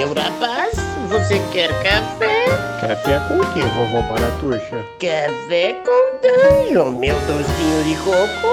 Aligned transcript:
meu 0.00 0.14
rapaz, 0.14 0.78
você 1.10 1.38
quer 1.52 1.68
café? 1.82 2.46
Café 2.80 3.20
com 3.28 3.36
o 3.36 3.52
que, 3.52 3.60
vovó 3.60 4.00
Baratuxa? 4.08 4.82
Café 4.98 5.74
com 5.84 6.18
danho, 6.22 6.90
meu 6.98 7.14
docinho 7.26 7.84
de 7.84 7.94
coco. 8.02 8.48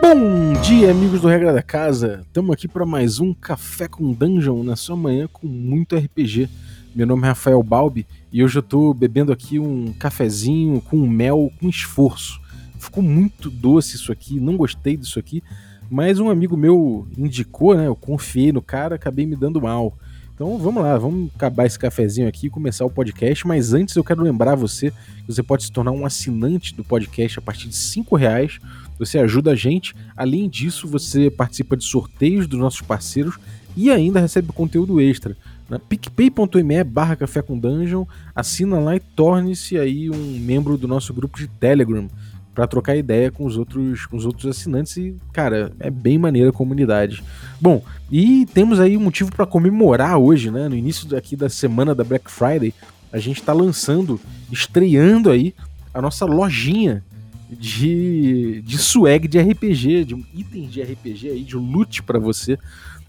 Bom 0.00 0.58
dia, 0.62 0.90
amigos 0.90 1.20
do 1.20 1.28
Regra 1.28 1.52
da 1.52 1.60
Casa. 1.60 2.22
Estamos 2.26 2.50
aqui 2.50 2.66
para 2.66 2.86
mais 2.86 3.20
um 3.20 3.34
Café 3.34 3.86
com 3.88 4.10
Dungeon 4.14 4.62
na 4.62 4.74
sua 4.74 4.96
manhã 4.96 5.28
com 5.30 5.46
muito 5.46 5.94
RPG. 5.94 6.48
Meu 6.94 7.06
nome 7.06 7.24
é 7.24 7.26
Rafael 7.26 7.62
Balbi 7.62 8.06
e 8.32 8.42
hoje 8.42 8.56
eu 8.56 8.60
estou 8.60 8.94
bebendo 8.94 9.32
aqui 9.32 9.58
um 9.58 9.92
cafezinho 9.92 10.80
com 10.80 10.96
mel 11.06 11.52
com 11.60 11.68
esforço. 11.68 12.40
Ficou 12.78 13.02
muito 13.02 13.50
doce 13.50 13.96
isso 13.96 14.10
aqui, 14.10 14.40
não 14.40 14.56
gostei 14.56 14.96
disso 14.96 15.18
aqui, 15.18 15.42
mas 15.90 16.18
um 16.18 16.28
amigo 16.28 16.56
meu 16.56 17.06
indicou, 17.16 17.74
né? 17.74 17.86
Eu 17.86 17.96
confiei 17.96 18.52
no 18.52 18.60
cara, 18.60 18.96
acabei 18.96 19.26
me 19.26 19.36
dando 19.36 19.60
mal. 19.60 19.96
Então 20.34 20.56
vamos 20.56 20.82
lá, 20.82 20.96
vamos 20.96 21.30
acabar 21.34 21.66
esse 21.66 21.76
cafezinho 21.76 22.28
aqui 22.28 22.46
e 22.46 22.50
começar 22.50 22.84
o 22.84 22.90
podcast. 22.90 23.46
Mas 23.46 23.72
antes 23.72 23.96
eu 23.96 24.04
quero 24.04 24.22
lembrar 24.22 24.54
você 24.54 24.90
que 24.90 25.32
você 25.32 25.42
pode 25.42 25.64
se 25.64 25.72
tornar 25.72 25.90
um 25.90 26.06
assinante 26.06 26.74
do 26.74 26.84
podcast 26.84 27.38
a 27.40 27.42
partir 27.42 27.68
de 27.68 27.74
cinco 27.74 28.14
reais. 28.14 28.58
Você 28.98 29.18
ajuda 29.18 29.50
a 29.50 29.56
gente. 29.56 29.96
Além 30.16 30.48
disso, 30.48 30.86
você 30.86 31.28
participa 31.30 31.76
de 31.76 31.84
sorteios 31.84 32.46
dos 32.46 32.60
nossos 32.60 32.82
parceiros 32.82 33.36
e 33.76 33.90
ainda 33.90 34.20
recebe 34.20 34.52
conteúdo 34.52 35.00
extra. 35.00 35.36
Na 35.68 35.78
picpay.me 35.78 36.84
barra 36.84 37.16
café 37.16 37.42
com 37.42 37.58
dungeon, 37.58 38.04
assina 38.34 38.78
lá 38.78 38.96
e 38.96 39.00
torne-se 39.00 39.76
aí 39.76 40.08
um 40.08 40.38
membro 40.38 40.78
do 40.78 40.86
nosso 40.86 41.12
grupo 41.12 41.36
de 41.36 41.46
Telegram 41.46 42.08
para 42.54 42.66
trocar 42.66 42.96
ideia 42.96 43.30
com 43.30 43.46
os 43.46 43.56
outros 43.56 44.04
com 44.06 44.16
os 44.16 44.26
outros 44.26 44.46
assinantes 44.46 44.96
e, 44.96 45.14
cara, 45.32 45.72
é 45.78 45.90
bem 45.90 46.18
maneira 46.18 46.50
a 46.50 46.52
comunidade. 46.52 47.22
Bom, 47.60 47.82
e 48.10 48.46
temos 48.52 48.80
aí 48.80 48.96
um 48.96 49.00
motivo 49.00 49.30
para 49.30 49.46
comemorar 49.46 50.18
hoje, 50.18 50.50
né? 50.50 50.68
No 50.68 50.74
início 50.74 51.16
aqui 51.16 51.36
da 51.36 51.48
semana 51.48 51.94
da 51.94 52.02
Black 52.02 52.28
Friday, 52.30 52.74
a 53.12 53.18
gente 53.18 53.40
está 53.40 53.52
lançando, 53.52 54.20
estreando 54.50 55.30
aí 55.30 55.54
a 55.94 56.02
nossa 56.02 56.24
lojinha 56.24 57.04
de, 57.50 58.62
de 58.62 58.78
swag 58.78 59.26
de 59.26 59.40
RPG, 59.40 60.04
de 60.04 60.14
itens 60.34 60.70
de 60.70 60.82
RPG 60.82 61.30
aí, 61.30 61.42
de 61.42 61.56
loot 61.56 62.02
para 62.02 62.18
você. 62.18 62.58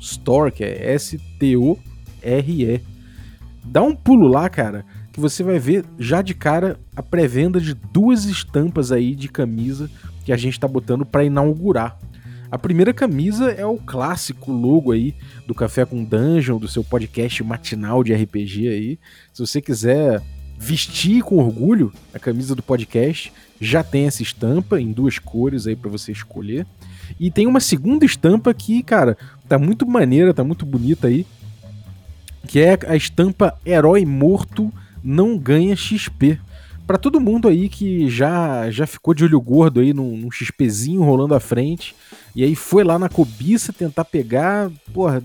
store, 0.00 0.52
que 0.52 0.64
é 0.64 0.92
S-T-O-R-E. 0.94 2.80
Dá 3.64 3.82
um 3.82 3.94
pulo 3.94 4.28
lá, 4.28 4.48
cara, 4.48 4.84
que 5.12 5.20
você 5.20 5.42
vai 5.42 5.58
ver 5.58 5.84
já 5.98 6.22
de 6.22 6.34
cara 6.34 6.78
a 6.94 7.02
pré-venda 7.02 7.60
de 7.60 7.74
duas 7.74 8.24
estampas 8.24 8.92
aí 8.92 9.14
de 9.14 9.28
camisa 9.28 9.90
que 10.24 10.32
a 10.32 10.36
gente 10.36 10.58
tá 10.58 10.68
botando 10.68 11.04
para 11.04 11.24
inaugurar. 11.24 11.98
A 12.50 12.58
primeira 12.58 12.94
camisa 12.94 13.50
é 13.50 13.66
o 13.66 13.76
clássico 13.76 14.50
logo 14.50 14.92
aí 14.92 15.14
do 15.46 15.54
Café 15.54 15.84
com 15.84 16.02
Dungeon, 16.02 16.58
do 16.58 16.66
seu 16.66 16.82
podcast 16.82 17.42
matinal 17.44 18.02
de 18.02 18.14
RPG 18.14 18.68
aí. 18.68 18.98
Se 19.34 19.46
você 19.46 19.60
quiser 19.60 20.22
vestir 20.58 21.22
com 21.22 21.36
orgulho 21.36 21.92
a 22.14 22.18
camisa 22.18 22.54
do 22.54 22.62
podcast, 22.62 23.32
já 23.60 23.82
tem 23.82 24.06
essa 24.06 24.22
estampa 24.22 24.80
em 24.80 24.92
duas 24.92 25.18
cores 25.18 25.66
aí 25.66 25.76
para 25.76 25.90
você 25.90 26.10
escolher. 26.10 26.66
E 27.18 27.30
tem 27.30 27.46
uma 27.46 27.60
segunda 27.60 28.04
estampa 28.04 28.52
que, 28.52 28.82
cara, 28.82 29.16
tá 29.48 29.58
muito 29.58 29.86
maneira, 29.86 30.34
tá 30.34 30.44
muito 30.44 30.66
bonita 30.66 31.08
aí. 31.08 31.26
Que 32.46 32.60
é 32.60 32.78
a 32.86 32.96
estampa 32.96 33.58
Herói 33.64 34.04
Morto 34.04 34.72
Não 35.02 35.38
Ganha 35.38 35.76
XP. 35.76 36.38
Para 36.86 36.96
todo 36.96 37.20
mundo 37.20 37.48
aí 37.48 37.68
que 37.68 38.08
já 38.08 38.70
já 38.70 38.86
ficou 38.86 39.12
de 39.12 39.24
olho 39.24 39.40
gordo 39.40 39.80
aí 39.80 39.92
num, 39.92 40.16
num 40.16 40.30
XPzinho 40.30 41.02
rolando 41.02 41.34
à 41.34 41.40
frente. 41.40 41.94
E 42.34 42.42
aí 42.42 42.54
foi 42.54 42.84
lá 42.84 42.98
na 42.98 43.08
cobiça 43.08 43.72
tentar 43.72 44.06
pegar, 44.06 44.70
porra, 44.92 45.22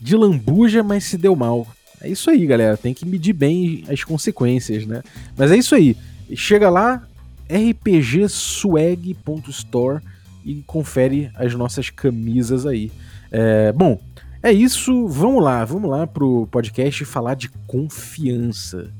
de 0.00 0.14
lambuja, 0.14 0.82
mas 0.82 1.04
se 1.04 1.18
deu 1.18 1.34
mal. 1.34 1.66
É 2.00 2.08
isso 2.08 2.30
aí, 2.30 2.46
galera. 2.46 2.76
Tem 2.76 2.94
que 2.94 3.04
medir 3.04 3.32
bem 3.32 3.82
as 3.88 4.04
consequências, 4.04 4.86
né? 4.86 5.02
Mas 5.36 5.50
é 5.50 5.56
isso 5.56 5.74
aí. 5.74 5.96
Chega 6.34 6.70
lá, 6.70 7.02
rpgswag.store 7.48 10.00
e 10.48 10.62
confere 10.66 11.30
as 11.34 11.54
nossas 11.54 11.90
camisas 11.90 12.64
aí. 12.64 12.90
É, 13.30 13.70
bom, 13.70 14.00
é 14.42 14.50
isso. 14.50 15.06
Vamos 15.06 15.44
lá, 15.44 15.62
vamos 15.62 15.90
lá 15.90 16.06
pro 16.06 16.48
podcast 16.50 17.04
falar 17.04 17.34
de 17.34 17.50
confiança. 17.66 18.90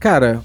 Cara, 0.00 0.42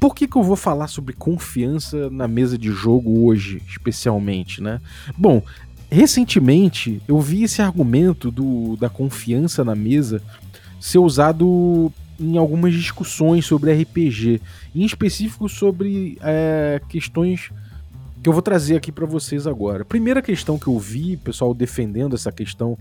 por 0.00 0.12
que, 0.12 0.26
que 0.26 0.36
eu 0.36 0.42
vou 0.42 0.56
falar 0.56 0.88
sobre 0.88 1.14
confiança 1.14 2.10
na 2.10 2.26
mesa 2.26 2.58
de 2.58 2.72
jogo 2.72 3.24
hoje, 3.24 3.62
especialmente, 3.68 4.60
né? 4.60 4.80
Bom, 5.16 5.40
recentemente 5.88 7.00
eu 7.06 7.20
vi 7.20 7.44
esse 7.44 7.62
argumento 7.62 8.28
do, 8.28 8.76
da 8.76 8.88
confiança 8.88 9.62
na 9.62 9.76
mesa 9.76 10.20
ser 10.80 10.98
usado 10.98 11.92
em 12.18 12.36
algumas 12.36 12.74
discussões 12.74 13.46
sobre 13.46 13.72
RPG, 13.72 14.40
em 14.74 14.84
específico 14.84 15.48
sobre 15.48 16.18
é, 16.22 16.80
questões 16.88 17.50
que 18.22 18.28
eu 18.28 18.32
vou 18.32 18.42
trazer 18.42 18.76
aqui 18.76 18.92
para 18.92 19.06
vocês 19.06 19.46
agora. 19.46 19.84
Primeira 19.84 20.20
questão 20.20 20.58
que 20.58 20.68
eu 20.68 20.78
vi, 20.78 21.16
pessoal 21.16 21.54
defendendo 21.54 22.14
essa 22.14 22.30
questão 22.30 22.78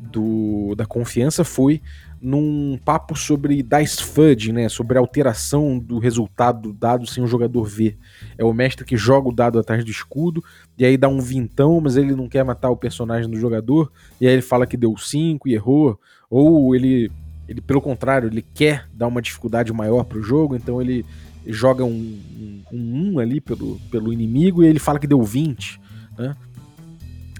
do, 0.00 0.74
da 0.74 0.86
confiança 0.86 1.44
foi 1.44 1.82
num 2.20 2.78
papo 2.84 3.16
sobre 3.16 3.62
dice 3.62 4.02
fudge, 4.02 4.52
né, 4.52 4.68
sobre 4.68 4.98
a 4.98 5.00
alteração 5.00 5.78
do 5.78 5.98
resultado 5.98 6.60
do 6.60 6.72
dado 6.72 7.06
sem 7.06 7.22
o 7.22 7.26
jogador 7.26 7.64
ver. 7.64 7.98
É 8.36 8.44
o 8.44 8.52
mestre 8.52 8.84
que 8.84 8.96
joga 8.96 9.28
o 9.28 9.32
dado 9.32 9.58
atrás 9.58 9.84
do 9.84 9.90
escudo 9.90 10.42
e 10.76 10.84
aí 10.84 10.96
dá 10.96 11.08
um 11.08 11.20
vintão, 11.20 11.80
mas 11.80 11.96
ele 11.96 12.14
não 12.14 12.28
quer 12.28 12.44
matar 12.44 12.70
o 12.70 12.76
personagem 12.76 13.30
do 13.30 13.38
jogador 13.38 13.90
e 14.20 14.26
aí 14.26 14.32
ele 14.32 14.42
fala 14.42 14.66
que 14.66 14.76
deu 14.76 14.96
5 14.96 15.48
e 15.48 15.54
errou, 15.54 15.98
ou 16.28 16.74
ele 16.74 17.10
ele 17.48 17.60
pelo 17.60 17.80
contrário, 17.80 18.28
ele 18.28 18.46
quer 18.54 18.88
dar 18.94 19.08
uma 19.08 19.20
dificuldade 19.20 19.72
maior 19.72 20.04
pro 20.04 20.22
jogo, 20.22 20.54
então 20.54 20.80
ele 20.80 21.04
joga 21.46 21.84
um, 21.84 22.18
um, 22.72 23.12
um 23.12 23.18
ali 23.18 23.40
pelo, 23.40 23.80
pelo 23.90 24.12
inimigo 24.12 24.62
e 24.62 24.66
ele 24.66 24.78
fala 24.78 24.98
que 24.98 25.06
deu 25.06 25.22
20, 25.22 25.80
né? 26.18 26.36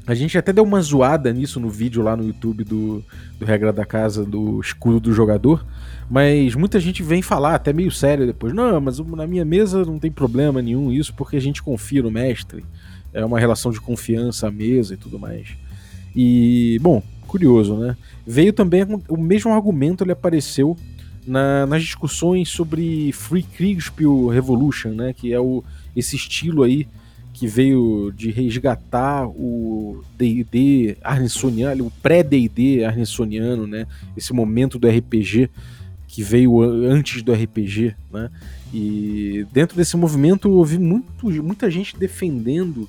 A 0.07 0.15
gente 0.15 0.37
até 0.37 0.53
deu 0.53 0.65
uma 0.65 0.81
zoada 0.81 1.33
nisso 1.33 1.61
no 1.61 1.69
vídeo 1.69 2.03
lá 2.03 2.17
no 2.17 2.27
YouTube 2.27 2.65
do, 2.65 3.05
do 3.39 3.45
Regra 3.45 3.73
da 3.73 3.85
Casa 3.85 4.25
do 4.25 4.61
escudo 4.61 4.99
do 4.99 5.13
jogador, 5.13 5.65
mas 6.11 6.57
muita 6.57 6.81
gente 6.81 7.01
vem 7.01 7.23
falar, 7.23 7.55
até 7.55 7.73
meio 7.73 7.93
sério 7.93 8.27
depois, 8.27 8.53
não, 8.53 8.81
mas 8.81 8.99
na 8.99 9.27
minha 9.27 9.45
mesa 9.45 9.85
não 9.85 10.01
tem 10.01 10.11
problema 10.11 10.61
nenhum 10.61 10.91
isso 10.91 11.15
porque 11.15 11.37
a 11.37 11.41
gente 11.41 11.63
confia 11.63 12.03
no 12.03 12.11
mestre, 12.11 12.65
é 13.13 13.25
uma 13.25 13.39
relação 13.39 13.71
de 13.71 13.81
confiança 13.81 14.49
à 14.49 14.51
mesa 14.51 14.95
e 14.95 14.97
tudo 14.97 15.17
mais. 15.17 15.51
E, 16.17 16.79
bom, 16.81 17.03
curioso, 17.27 17.77
né? 17.77 17.97
Veio 18.27 18.53
também 18.53 18.85
o 19.09 19.17
mesmo 19.17 19.53
argumento, 19.53 20.03
ele 20.03 20.13
apareceu 20.13 20.77
na, 21.31 21.65
nas 21.65 21.85
discussões 21.85 22.49
sobre 22.49 23.13
Free 23.13 23.45
Kriegspiel 23.45 24.27
Revolution, 24.27 24.91
né, 24.91 25.13
que 25.13 25.33
é 25.33 25.39
o, 25.39 25.63
esse 25.95 26.17
estilo 26.17 26.65
aí 26.65 26.89
que 27.33 27.47
veio 27.47 28.13
de 28.17 28.33
resgatar 28.33 29.29
o 29.29 30.03
D&D 30.19 30.99
arnessoniano, 31.01 31.87
o 31.87 31.93
pré-D&D 32.03 32.85
arnessoniano, 32.85 33.65
né, 33.65 33.87
esse 34.17 34.33
momento 34.33 34.77
do 34.77 34.89
RPG 34.89 35.49
que 36.09 36.21
veio 36.25 36.61
antes 36.61 37.23
do 37.23 37.33
RPG, 37.33 37.95
né, 38.13 38.29
e 38.75 39.47
dentro 39.53 39.77
desse 39.77 39.97
movimento 39.97 40.49
eu 40.49 40.55
ouvi 40.55 40.79
muito, 40.79 41.31
muita 41.45 41.71
gente 41.71 41.97
defendendo, 41.97 42.89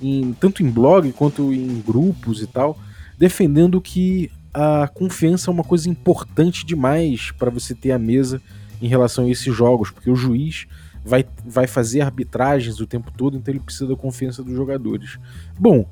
em, 0.00 0.32
tanto 0.40 0.62
em 0.62 0.70
blog 0.70 1.12
quanto 1.12 1.52
em 1.52 1.78
grupos 1.86 2.40
e 2.40 2.46
tal, 2.46 2.78
defendendo 3.18 3.82
que 3.82 4.30
a 4.52 4.88
confiança 4.88 5.50
é 5.50 5.52
uma 5.52 5.64
coisa 5.64 5.88
importante 5.88 6.64
demais 6.66 7.30
para 7.32 7.50
você 7.50 7.74
ter 7.74 7.92
a 7.92 7.98
mesa 7.98 8.40
em 8.80 8.88
relação 8.88 9.24
a 9.24 9.30
esses 9.30 9.54
jogos, 9.54 9.90
porque 9.90 10.10
o 10.10 10.16
juiz 10.16 10.66
vai, 11.04 11.24
vai 11.44 11.66
fazer 11.66 12.00
arbitragens 12.00 12.80
o 12.80 12.86
tempo 12.86 13.10
todo, 13.10 13.36
então 13.36 13.52
ele 13.52 13.60
precisa 13.60 13.86
da 13.86 13.96
confiança 13.96 14.42
dos 14.42 14.54
jogadores. 14.54 15.18
Bom, 15.58 15.86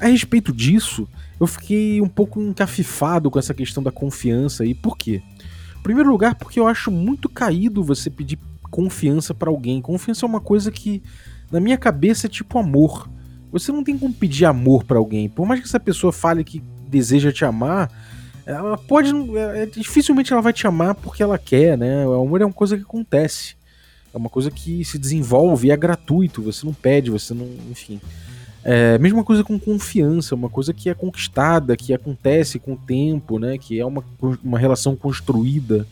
a 0.00 0.06
respeito 0.06 0.52
disso, 0.52 1.06
eu 1.38 1.46
fiquei 1.46 2.00
um 2.00 2.08
pouco 2.08 2.40
encafifado 2.40 3.30
com 3.30 3.38
essa 3.38 3.54
questão 3.54 3.82
da 3.82 3.92
confiança 3.92 4.64
e 4.64 4.74
por 4.74 4.96
quê? 4.96 5.22
Em 5.78 5.82
primeiro 5.82 6.10
lugar, 6.10 6.34
porque 6.34 6.58
eu 6.58 6.66
acho 6.66 6.90
muito 6.90 7.28
caído 7.28 7.84
você 7.84 8.10
pedir 8.10 8.38
confiança 8.70 9.34
para 9.34 9.50
alguém. 9.50 9.80
Confiança 9.80 10.24
é 10.24 10.28
uma 10.28 10.40
coisa 10.40 10.70
que, 10.70 11.02
na 11.50 11.60
minha 11.60 11.76
cabeça, 11.76 12.26
é 12.26 12.30
tipo 12.30 12.58
amor. 12.58 13.10
Você 13.52 13.72
não 13.72 13.82
tem 13.82 13.98
como 13.98 14.14
pedir 14.14 14.44
amor 14.44 14.84
para 14.84 14.98
alguém. 14.98 15.28
Por 15.28 15.46
mais 15.46 15.60
que 15.60 15.66
essa 15.66 15.80
pessoa 15.80 16.12
fale 16.12 16.44
que 16.44 16.62
deseja 16.90 17.32
te 17.32 17.44
amar, 17.44 17.90
ela 18.44 18.76
pode. 18.76 19.10
É, 19.36 19.66
dificilmente 19.66 20.32
ela 20.32 20.42
vai 20.42 20.52
te 20.52 20.66
amar 20.66 20.94
porque 20.94 21.22
ela 21.22 21.38
quer, 21.38 21.78
né? 21.78 22.06
O 22.06 22.22
amor 22.22 22.40
é 22.40 22.44
uma 22.44 22.52
coisa 22.52 22.76
que 22.76 22.82
acontece. 22.82 23.54
É 24.12 24.16
uma 24.16 24.28
coisa 24.28 24.50
que 24.50 24.84
se 24.84 24.98
desenvolve 24.98 25.68
e 25.68 25.70
é 25.70 25.76
gratuito. 25.76 26.42
Você 26.42 26.66
não 26.66 26.74
pede, 26.74 27.10
você 27.10 27.32
não. 27.32 27.48
Enfim. 27.70 28.00
É, 28.62 28.98
mesma 28.98 29.24
coisa 29.24 29.42
com 29.42 29.58
confiança, 29.58 30.34
uma 30.34 30.50
coisa 30.50 30.74
que 30.74 30.90
é 30.90 30.94
conquistada, 30.94 31.76
que 31.76 31.94
acontece 31.94 32.58
com 32.58 32.74
o 32.74 32.76
tempo, 32.76 33.38
né? 33.38 33.56
Que 33.56 33.78
é 33.78 33.86
uma, 33.86 34.04
uma 34.42 34.58
relação 34.58 34.94
construída. 34.96 35.86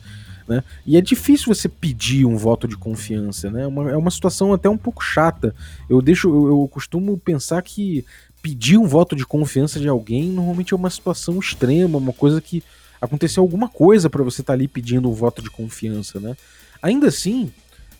Né? 0.46 0.64
E 0.86 0.96
é 0.96 1.00
difícil 1.02 1.54
você 1.54 1.68
pedir 1.68 2.24
um 2.24 2.36
voto 2.36 2.66
de 2.66 2.74
confiança, 2.76 3.50
né? 3.50 3.64
É 3.64 3.66
uma, 3.66 3.90
é 3.90 3.96
uma 3.96 4.10
situação 4.10 4.52
até 4.52 4.68
um 4.68 4.78
pouco 4.78 5.04
chata. 5.04 5.54
Eu 5.90 6.00
deixo, 6.00 6.28
eu, 6.28 6.48
eu 6.48 6.68
costumo 6.68 7.18
pensar 7.18 7.60
que 7.62 8.04
pedir 8.42 8.78
um 8.78 8.86
voto 8.86 9.16
de 9.16 9.26
confiança 9.26 9.80
de 9.80 9.88
alguém 9.88 10.30
normalmente 10.30 10.72
é 10.72 10.76
uma 10.76 10.90
situação 10.90 11.38
extrema, 11.38 11.98
uma 11.98 12.12
coisa 12.12 12.40
que 12.40 12.62
aconteceu 13.00 13.42
alguma 13.42 13.68
coisa 13.68 14.08
para 14.10 14.22
você 14.22 14.40
estar 14.40 14.52
tá 14.52 14.56
ali 14.56 14.68
pedindo 14.68 15.08
um 15.08 15.14
voto 15.14 15.42
de 15.42 15.50
confiança, 15.50 16.18
né? 16.18 16.36
Ainda 16.82 17.08
assim, 17.08 17.50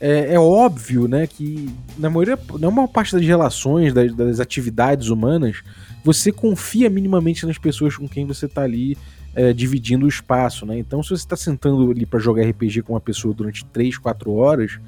é, 0.00 0.34
é, 0.34 0.38
óbvio, 0.38 1.08
né, 1.08 1.26
que 1.26 1.68
na 1.98 2.08
maioria, 2.08 2.38
na 2.58 2.70
maior 2.70 2.86
parte 2.86 3.12
das 3.12 3.24
relações, 3.24 3.92
das, 3.92 4.14
das 4.14 4.40
atividades 4.40 5.08
humanas, 5.08 5.62
você 6.04 6.30
confia 6.30 6.88
minimamente 6.88 7.44
nas 7.44 7.58
pessoas 7.58 7.96
com 7.96 8.08
quem 8.08 8.24
você 8.24 8.46
está 8.46 8.62
ali 8.62 8.96
é, 9.34 9.52
dividindo 9.52 10.06
o 10.06 10.08
espaço, 10.08 10.64
né? 10.64 10.78
Então, 10.78 11.02
se 11.02 11.10
você 11.10 11.22
está 11.22 11.36
sentando 11.36 11.90
ali 11.90 12.06
para 12.06 12.18
jogar 12.18 12.48
RPG 12.48 12.82
com 12.82 12.94
uma 12.94 13.00
pessoa 13.00 13.34
durante 13.34 13.64
3, 13.66 13.98
4 13.98 14.32
horas, 14.32 14.78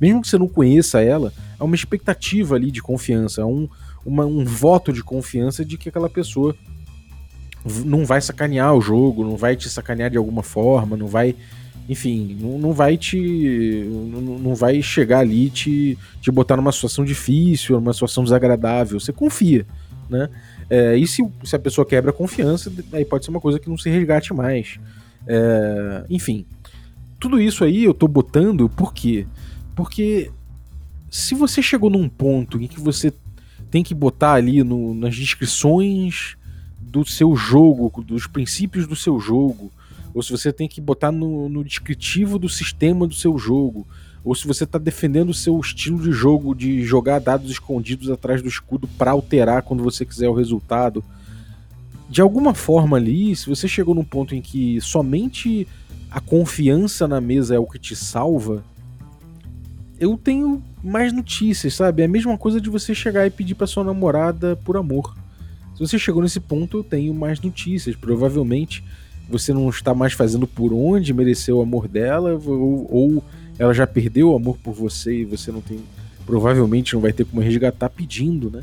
mesmo 0.00 0.20
que 0.20 0.28
você 0.28 0.38
não 0.38 0.48
conheça 0.48 1.00
ela, 1.00 1.32
é 1.58 1.62
uma 1.62 1.74
expectativa 1.74 2.54
ali 2.56 2.70
de 2.70 2.82
confiança, 2.82 3.40
é 3.40 3.44
um, 3.44 3.68
uma, 4.06 4.24
um 4.24 4.44
voto 4.44 4.92
de 4.92 5.02
confiança 5.02 5.64
de 5.64 5.76
que 5.76 5.88
aquela 5.88 6.08
pessoa 6.08 6.56
não 7.84 8.06
vai 8.06 8.20
sacanear 8.20 8.74
o 8.74 8.80
jogo, 8.80 9.24
não 9.24 9.36
vai 9.36 9.56
te 9.56 9.68
sacanear 9.68 10.10
de 10.10 10.16
alguma 10.16 10.42
forma, 10.42 10.96
não 10.96 11.08
vai. 11.08 11.34
Enfim, 11.88 12.36
não, 12.40 12.58
não 12.58 12.72
vai 12.72 12.96
te. 12.96 13.84
Não, 14.10 14.20
não 14.38 14.54
vai 14.54 14.80
chegar 14.80 15.20
ali 15.20 15.50
te, 15.50 15.98
te 16.20 16.30
botar 16.30 16.56
numa 16.56 16.72
situação 16.72 17.04
difícil, 17.04 17.76
numa 17.76 17.92
situação 17.92 18.22
desagradável. 18.22 19.00
Você 19.00 19.12
confia, 19.12 19.66
né? 20.08 20.28
É, 20.70 20.96
e 20.96 21.06
se, 21.06 21.22
se 21.44 21.54
a 21.54 21.58
pessoa 21.58 21.84
quebra 21.84 22.10
a 22.10 22.14
confiança, 22.14 22.72
aí 22.92 23.04
pode 23.04 23.24
ser 23.24 23.30
uma 23.30 23.40
coisa 23.40 23.58
que 23.58 23.68
não 23.68 23.78
se 23.78 23.90
resgate 23.90 24.32
mais. 24.32 24.78
É, 25.26 26.04
enfim, 26.08 26.46
tudo 27.18 27.40
isso 27.40 27.64
aí 27.64 27.84
eu 27.84 27.94
tô 27.94 28.06
botando 28.06 28.68
por 28.68 28.92
quê? 28.94 29.26
Porque 29.74 30.30
se 31.10 31.34
você 31.34 31.62
chegou 31.62 31.90
num 31.90 32.08
ponto 32.08 32.60
em 32.60 32.66
que 32.66 32.80
você 32.80 33.12
tem 33.76 33.82
que 33.82 33.94
botar 33.94 34.32
ali 34.32 34.64
no, 34.64 34.94
nas 34.94 35.14
descrições 35.14 36.34
do 36.80 37.04
seu 37.04 37.36
jogo, 37.36 38.02
dos 38.02 38.26
princípios 38.26 38.86
do 38.86 38.96
seu 38.96 39.20
jogo, 39.20 39.70
ou 40.14 40.22
se 40.22 40.32
você 40.32 40.50
tem 40.50 40.66
que 40.66 40.80
botar 40.80 41.12
no, 41.12 41.46
no 41.50 41.62
descritivo 41.62 42.38
do 42.38 42.48
sistema 42.48 43.06
do 43.06 43.12
seu 43.12 43.36
jogo, 43.36 43.86
ou 44.24 44.34
se 44.34 44.46
você 44.46 44.64
está 44.64 44.78
defendendo 44.78 45.28
o 45.28 45.34
seu 45.34 45.60
estilo 45.60 46.00
de 46.02 46.10
jogo 46.10 46.54
de 46.54 46.84
jogar 46.84 47.18
dados 47.18 47.50
escondidos 47.50 48.08
atrás 48.08 48.40
do 48.40 48.48
escudo 48.48 48.88
para 48.96 49.10
alterar 49.10 49.60
quando 49.60 49.84
você 49.84 50.06
quiser 50.06 50.30
o 50.30 50.34
resultado. 50.34 51.04
De 52.08 52.22
alguma 52.22 52.54
forma 52.54 52.96
ali, 52.96 53.36
se 53.36 53.46
você 53.46 53.68
chegou 53.68 53.94
num 53.94 54.04
ponto 54.04 54.34
em 54.34 54.40
que 54.40 54.80
somente 54.80 55.68
a 56.10 56.18
confiança 56.18 57.06
na 57.06 57.20
mesa 57.20 57.54
é 57.54 57.58
o 57.58 57.66
que 57.66 57.78
te 57.78 57.94
salva, 57.94 58.64
eu 60.00 60.16
tenho 60.16 60.62
mais 60.86 61.12
notícias, 61.12 61.74
sabe? 61.74 62.02
É 62.02 62.04
a 62.04 62.08
mesma 62.08 62.38
coisa 62.38 62.60
de 62.60 62.70
você 62.70 62.94
chegar 62.94 63.26
e 63.26 63.30
pedir 63.30 63.54
para 63.54 63.66
sua 63.66 63.84
namorada 63.84 64.56
por 64.64 64.76
amor. 64.76 65.16
Se 65.74 65.80
você 65.80 65.98
chegou 65.98 66.22
nesse 66.22 66.40
ponto, 66.40 66.78
eu 66.78 66.84
tenho 66.84 67.12
mais 67.12 67.40
notícias. 67.40 67.94
Provavelmente 67.94 68.82
você 69.28 69.52
não 69.52 69.68
está 69.68 69.94
mais 69.94 70.12
fazendo 70.12 70.46
por 70.46 70.72
onde 70.72 71.12
merecer 71.12 71.54
o 71.54 71.60
amor 71.60 71.88
dela, 71.88 72.40
ou, 72.46 72.86
ou 72.90 73.24
ela 73.58 73.74
já 73.74 73.86
perdeu 73.86 74.30
o 74.30 74.36
amor 74.36 74.56
por 74.62 74.72
você 74.72 75.20
e 75.20 75.24
você 75.24 75.50
não 75.50 75.60
tem. 75.60 75.80
Provavelmente 76.24 76.94
não 76.94 77.00
vai 77.00 77.12
ter 77.12 77.24
como 77.24 77.42
resgatar 77.42 77.90
pedindo, 77.90 78.50
né? 78.50 78.62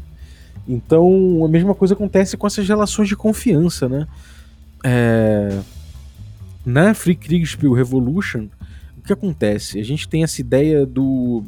Então 0.67 1.43
a 1.43 1.47
mesma 1.47 1.75
coisa 1.75 1.93
acontece 1.93 2.37
com 2.37 2.47
essas 2.47 2.67
relações 2.67 3.09
de 3.09 3.15
confiança, 3.15 3.89
né? 3.89 4.07
É... 4.83 5.59
Na 6.65 6.93
Free 6.93 7.15
Kriegspiel 7.15 7.73
Revolution, 7.73 8.47
o 8.97 9.01
que 9.01 9.11
acontece? 9.11 9.79
A 9.79 9.83
gente 9.83 10.07
tem 10.07 10.23
essa 10.23 10.39
ideia 10.39 10.85
do, 10.85 11.43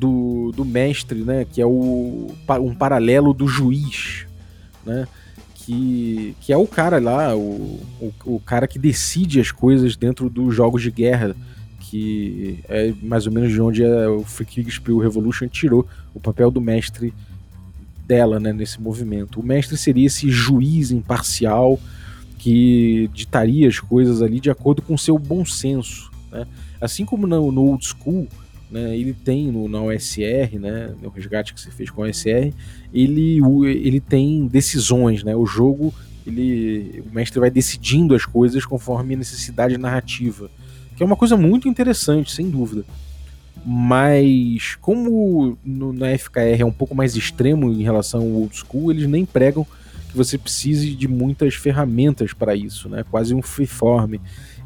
do, 0.00 0.50
do 0.52 0.64
mestre, 0.64 1.20
né? 1.20 1.44
Que 1.44 1.60
é 1.60 1.66
o, 1.66 2.34
um 2.60 2.74
paralelo 2.74 3.34
do 3.34 3.46
juiz, 3.46 4.26
né? 4.84 5.06
Que, 5.54 6.34
que 6.40 6.52
é 6.52 6.56
o 6.56 6.66
cara 6.66 6.98
lá, 6.98 7.36
o, 7.36 7.78
o, 8.00 8.12
o 8.24 8.40
cara 8.40 8.66
que 8.66 8.78
decide 8.78 9.38
as 9.38 9.52
coisas 9.52 9.94
dentro 9.94 10.30
dos 10.30 10.54
jogos 10.54 10.82
de 10.82 10.90
guerra 10.90 11.36
que 11.78 12.60
é 12.68 12.94
mais 13.02 13.26
ou 13.26 13.32
menos 13.32 13.52
de 13.52 13.60
onde 13.60 13.82
é 13.82 14.08
o 14.08 14.22
Free 14.22 14.46
Kriegspiel 14.46 14.98
Revolution 14.98 15.48
tirou 15.48 15.86
o 16.14 16.20
papel 16.20 16.48
do 16.48 16.60
mestre 16.60 17.12
dela 18.06 18.38
né, 18.38 18.52
nesse 18.52 18.80
movimento. 18.80 19.40
O 19.40 19.42
mestre 19.42 19.76
seria 19.76 20.06
esse 20.06 20.30
juiz 20.30 20.92
imparcial 20.92 21.80
que 22.38 23.10
ditaria 23.12 23.68
as 23.68 23.80
coisas 23.80 24.22
ali 24.22 24.38
de 24.38 24.50
acordo 24.50 24.82
com 24.82 24.96
seu 24.96 25.18
bom 25.18 25.44
senso. 25.44 26.12
Né? 26.30 26.46
Assim 26.80 27.04
como 27.04 27.26
no, 27.26 27.50
no 27.50 27.62
Old 27.62 27.84
School, 27.84 28.28
né, 28.70 28.96
ele 28.96 29.12
tem 29.12 29.50
no, 29.50 29.68
na 29.68 29.80
OSR, 29.82 30.58
né, 30.58 30.94
no 31.02 31.08
resgate 31.08 31.52
que 31.52 31.60
você 31.60 31.70
fez 31.70 31.90
com 31.90 32.02
a 32.02 32.08
OSR, 32.08 32.52
ele, 32.92 33.40
ele 33.66 34.00
tem 34.00 34.46
decisões, 34.46 35.24
né, 35.24 35.34
o 35.34 35.46
jogo, 35.46 35.92
ele, 36.26 37.02
o 37.10 37.14
mestre 37.14 37.40
vai 37.40 37.50
decidindo 37.50 38.14
as 38.14 38.24
coisas 38.24 38.64
conforme 38.64 39.14
a 39.14 39.18
necessidade 39.18 39.76
narrativa 39.78 40.50
que 41.00 41.02
é 41.02 41.06
uma 41.06 41.16
coisa 41.16 41.34
muito 41.34 41.66
interessante, 41.66 42.30
sem 42.30 42.50
dúvida. 42.50 42.84
Mas 43.64 44.76
como 44.82 45.56
no, 45.64 45.94
na 45.94 46.08
FKR 46.18 46.60
é 46.60 46.64
um 46.64 46.70
pouco 46.70 46.94
mais 46.94 47.16
extremo 47.16 47.72
em 47.72 47.82
relação 47.82 48.20
ao 48.20 48.26
old 48.26 48.54
school, 48.54 48.90
eles 48.90 49.08
nem 49.08 49.24
pregam 49.24 49.66
que 50.10 50.14
você 50.14 50.36
precise 50.36 50.94
de 50.94 51.08
muitas 51.08 51.54
ferramentas 51.54 52.34
para 52.34 52.54
isso, 52.54 52.86
né? 52.90 53.02
Quase 53.10 53.34
um 53.34 53.40
freeform. 53.40 54.16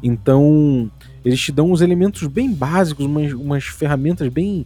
Então, 0.03 0.91
eles 1.25 1.41
te 1.41 1.51
dão 1.51 1.71
uns 1.71 1.81
elementos 1.81 2.27
bem 2.27 2.53
básicos, 2.53 3.05
umas, 3.05 3.33
umas 3.33 3.63
ferramentas 3.65 4.29
bem 4.29 4.65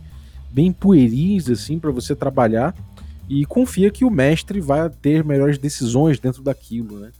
bem 0.51 0.71
pueris 0.71 1.49
assim 1.49 1.79
para 1.79 1.91
você 1.91 2.15
trabalhar 2.15 2.75
e 3.29 3.45
confia 3.45 3.91
que 3.91 4.03
o 4.03 4.09
mestre 4.09 4.59
vai 4.59 4.89
ter 4.89 5.23
melhores 5.23 5.57
decisões 5.57 6.19
dentro 6.19 6.41
daquilo, 6.41 6.99
né? 6.99 7.11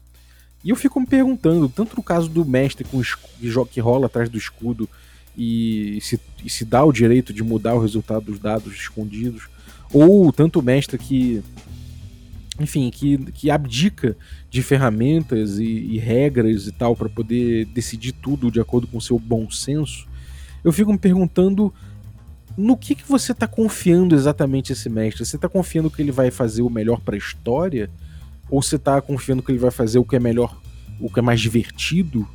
E 0.64 0.72
eu 0.72 0.76
fico 0.76 1.00
me 1.00 1.06
perguntando, 1.06 1.70
tanto 1.70 1.96
no 1.96 2.04
caso 2.04 2.28
do 2.28 2.44
mestre 2.44 2.84
com 2.84 3.02
que 3.72 3.80
rola 3.80 4.08
atrás 4.08 4.28
do 4.28 4.38
escudo 4.38 4.90
e 5.38 6.00
se, 6.02 6.20
e 6.44 6.50
se 6.50 6.66
dá 6.66 6.84
o 6.84 6.92
direito 6.92 7.32
de 7.32 7.44
mudar 7.44 7.76
o 7.76 7.80
resultado 7.80 8.26
dos 8.26 8.40
dados 8.40 8.74
escondidos, 8.74 9.48
ou 9.94 10.34
tanto 10.34 10.60
o 10.60 10.64
mestre 10.64 10.98
que, 10.98 11.42
enfim, 12.60 12.90
que, 12.90 13.18
que 13.32 13.50
abdica 13.50 14.18
de 14.50 14.64
ferramentas 14.64 15.60
e, 15.60 15.66
e 15.66 16.00
regras 16.00 16.68
e 16.68 16.72
tal 16.72 16.96
para 16.96 17.08
poder 17.08 17.66
decidir 17.66 18.14
tudo 18.14 18.50
de 18.50 18.60
acordo 18.60 18.88
com 18.88 18.98
o 18.98 19.02
seu 19.02 19.20
bom 19.20 19.50
senso, 19.50 20.08
eu 20.64 20.72
fico 20.72 20.92
me 20.92 20.98
perguntando 20.98 21.74
no 22.58 22.76
que, 22.76 22.96
que 22.96 23.08
você 23.08 23.32
está 23.32 23.48
confiando 23.48 24.16
exatamente 24.16 24.74
esse 24.74 24.90
mestre? 24.90 25.26
Você 25.26 25.38
está 25.38 25.48
confiando 25.48 25.90
que 25.90 26.02
ele 26.02 26.12
vai 26.12 26.30
fazer 26.30 26.62
o 26.62 26.70
melhor 26.70 27.00
para 27.00 27.16
a 27.16 27.18
história? 27.18 27.90
Ou 28.50 28.62
você 28.62 28.78
tá 28.78 29.02
confiando 29.02 29.42
que 29.42 29.52
ele 29.52 29.60
vai 29.60 29.72
fazer 29.72 30.00
o 30.00 30.04
que 30.04 30.16
é 30.16 30.20
melhor, 30.20 30.60
o 31.00 31.10
que 31.10 31.20
é 31.20 31.22
mais 31.22 31.40
divertido? 31.40 32.28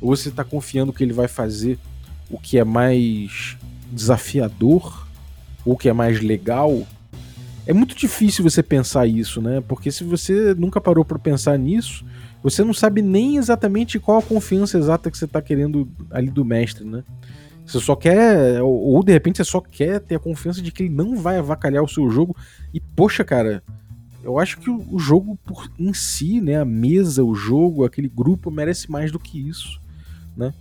Ou 0.00 0.14
você 0.14 0.30
tá 0.30 0.44
confiando 0.44 0.92
que 0.92 1.02
ele 1.02 1.12
vai 1.12 1.26
fazer 1.26 1.78
o 2.30 2.38
que 2.38 2.58
é 2.58 2.64
mais 2.64 3.56
desafiador? 3.90 5.06
Ou 5.64 5.74
o 5.74 5.76
que 5.76 5.88
é 5.88 5.92
mais 5.92 6.20
legal? 6.20 6.86
É 7.66 7.72
muito 7.72 7.94
difícil 7.94 8.42
você 8.42 8.62
pensar 8.62 9.06
isso, 9.06 9.40
né? 9.40 9.60
Porque 9.60 9.92
se 9.92 10.02
você 10.02 10.54
nunca 10.54 10.80
parou 10.80 11.04
para 11.04 11.18
pensar 11.18 11.56
nisso, 11.56 12.04
você 12.42 12.64
não 12.64 12.74
sabe 12.74 13.00
nem 13.02 13.36
exatamente 13.36 14.00
qual 14.00 14.18
a 14.18 14.22
confiança 14.22 14.76
exata 14.76 15.10
que 15.10 15.16
você 15.16 15.28
tá 15.28 15.40
querendo 15.40 15.88
ali 16.10 16.28
do 16.28 16.44
mestre, 16.44 16.84
né? 16.84 17.04
Você 17.64 17.78
só 17.78 17.94
quer, 17.94 18.60
ou, 18.60 18.94
ou 18.94 19.04
de 19.04 19.12
repente 19.12 19.36
você 19.36 19.44
só 19.44 19.60
quer 19.60 20.00
ter 20.00 20.16
a 20.16 20.18
confiança 20.18 20.60
de 20.60 20.72
que 20.72 20.82
ele 20.82 20.94
não 20.94 21.16
vai 21.16 21.38
avacalhar 21.38 21.84
o 21.84 21.88
seu 21.88 22.10
jogo. 22.10 22.36
E 22.74 22.80
poxa, 22.80 23.22
cara, 23.22 23.62
eu 24.24 24.38
acho 24.38 24.58
que 24.58 24.68
o, 24.68 24.98
jogo 24.98 25.38
por, 25.44 25.70
em 25.78 25.94
si, 25.94 26.40
né, 26.40 26.56
a 26.56 26.64
mesa, 26.64 27.22
o 27.22 27.34
jogo, 27.34 27.84
aquele 27.84 28.08
grupo 28.08 28.50
merece 28.50 28.90
mais 28.90 29.12
do 29.12 29.18
que 29.20 29.48
isso, 29.48 29.80
né? 30.36 30.52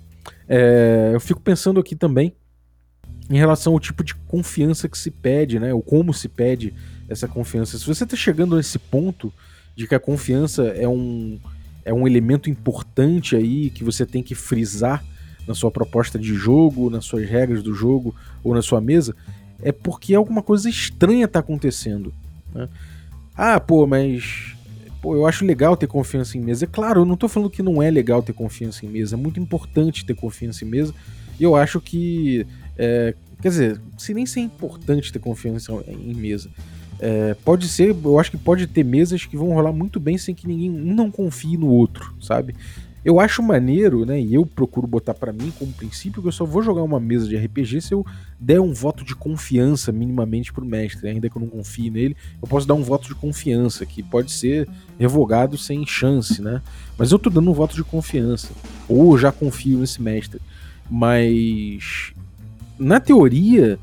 É, 0.47 1.11
eu 1.13 1.19
fico 1.19 1.41
pensando 1.41 1.79
aqui 1.79 1.95
também 1.95 2.35
em 3.31 3.37
relação 3.37 3.71
ao 3.71 3.79
tipo 3.79 4.03
de 4.03 4.13
confiança 4.13 4.89
que 4.89 4.97
se 4.97 5.09
pede, 5.09 5.57
né? 5.57 5.73
Ou 5.73 5.81
como 5.81 6.13
se 6.13 6.27
pede 6.27 6.73
essa 7.07 7.29
confiança. 7.29 7.79
Se 7.79 7.87
você 7.87 8.03
está 8.03 8.15
chegando 8.15 8.57
nesse 8.57 8.77
ponto 8.77 9.33
de 9.73 9.87
que 9.87 9.95
a 9.95 9.99
confiança 9.99 10.63
é 10.63 10.87
um, 10.87 11.39
é 11.85 11.93
um 11.93 12.05
elemento 12.05 12.49
importante 12.49 13.37
aí 13.37 13.69
que 13.69 13.85
você 13.85 14.05
tem 14.05 14.21
que 14.21 14.35
frisar 14.35 15.01
na 15.47 15.55
sua 15.55 15.71
proposta 15.71 16.19
de 16.19 16.33
jogo, 16.35 16.89
nas 16.89 17.05
suas 17.05 17.27
regras 17.27 17.63
do 17.63 17.73
jogo 17.73 18.13
ou 18.43 18.53
na 18.53 18.61
sua 18.61 18.81
mesa, 18.81 19.15
é 19.61 19.71
porque 19.71 20.13
alguma 20.13 20.43
coisa 20.43 20.69
estranha 20.69 21.23
está 21.23 21.39
acontecendo. 21.39 22.13
Né? 22.53 22.67
Ah, 23.35 23.61
pô, 23.61 23.87
mas. 23.87 24.55
Pô, 25.01 25.15
eu 25.15 25.25
acho 25.25 25.45
legal 25.45 25.77
ter 25.77 25.87
confiança 25.87 26.37
em 26.37 26.41
mesa. 26.41 26.65
É 26.65 26.67
claro, 26.67 27.01
eu 27.01 27.05
não 27.05 27.15
tô 27.15 27.29
falando 27.29 27.49
que 27.49 27.63
não 27.63 27.81
é 27.81 27.89
legal 27.89 28.21
ter 28.21 28.33
confiança 28.33 28.85
em 28.85 28.89
mesa. 28.89 29.15
É 29.15 29.17
muito 29.17 29.39
importante 29.39 30.05
ter 30.05 30.15
confiança 30.15 30.65
em 30.65 30.67
mesa. 30.67 30.93
E 31.39 31.43
eu 31.43 31.55
acho 31.55 31.79
que. 31.79 32.45
É, 32.77 33.15
quer 33.41 33.49
dizer, 33.49 33.81
se 33.97 34.13
nem 34.13 34.25
ser 34.25 34.41
importante 34.41 35.11
ter 35.11 35.19
confiança 35.19 35.71
em 35.87 36.13
mesa. 36.13 36.49
É, 36.99 37.33
pode 37.43 37.67
ser, 37.67 37.95
eu 38.03 38.19
acho 38.19 38.29
que 38.29 38.37
pode 38.37 38.67
ter 38.67 38.83
mesas 38.83 39.25
que 39.25 39.35
vão 39.35 39.53
rolar 39.53 39.73
muito 39.73 39.99
bem 39.99 40.19
sem 40.19 40.35
que 40.35 40.47
ninguém 40.47 40.69
um 40.69 40.93
não 40.93 41.09
confie 41.09 41.57
no 41.57 41.67
outro, 41.67 42.13
sabe? 42.21 42.53
Eu 43.03 43.19
acho 43.19 43.41
maneiro, 43.41 44.05
né? 44.05 44.21
E 44.21 44.35
eu 44.35 44.45
procuro 44.45 44.85
botar 44.85 45.15
para 45.15 45.33
mim 45.33 45.51
como 45.57 45.73
princípio 45.73 46.21
que 46.21 46.27
eu 46.27 46.31
só 46.31 46.45
vou 46.45 46.61
jogar 46.61 46.83
uma 46.83 46.99
mesa 46.99 47.27
de 47.27 47.35
RPG 47.35 47.81
se 47.81 47.93
eu 47.95 48.05
der 48.39 48.61
um 48.61 48.71
voto 48.71 49.03
de 49.03 49.15
confiança 49.15 49.91
minimamente 49.91 50.53
pro 50.53 50.63
mestre. 50.63 51.09
Ainda 51.09 51.27
que 51.27 51.35
eu 51.35 51.39
não 51.39 51.49
confie 51.49 51.89
nele, 51.89 52.15
eu 52.39 52.47
posso 52.47 52.67
dar 52.67 52.75
um 52.75 52.83
voto 52.83 53.07
de 53.07 53.15
confiança, 53.15 53.87
que 53.87 54.03
pode 54.03 54.31
ser 54.31 54.69
revogado 54.99 55.57
sem 55.57 55.83
chance, 55.87 56.43
né? 56.43 56.61
Mas 56.95 57.11
eu 57.11 57.17
tô 57.17 57.31
dando 57.31 57.49
um 57.49 57.55
voto 57.55 57.75
de 57.75 57.83
confiança. 57.83 58.49
Ou 58.87 59.17
já 59.17 59.31
confio 59.31 59.79
nesse 59.79 59.99
mestre. 59.99 60.39
Mas 60.87 62.13
na 62.81 62.99
teoria, 62.99 63.77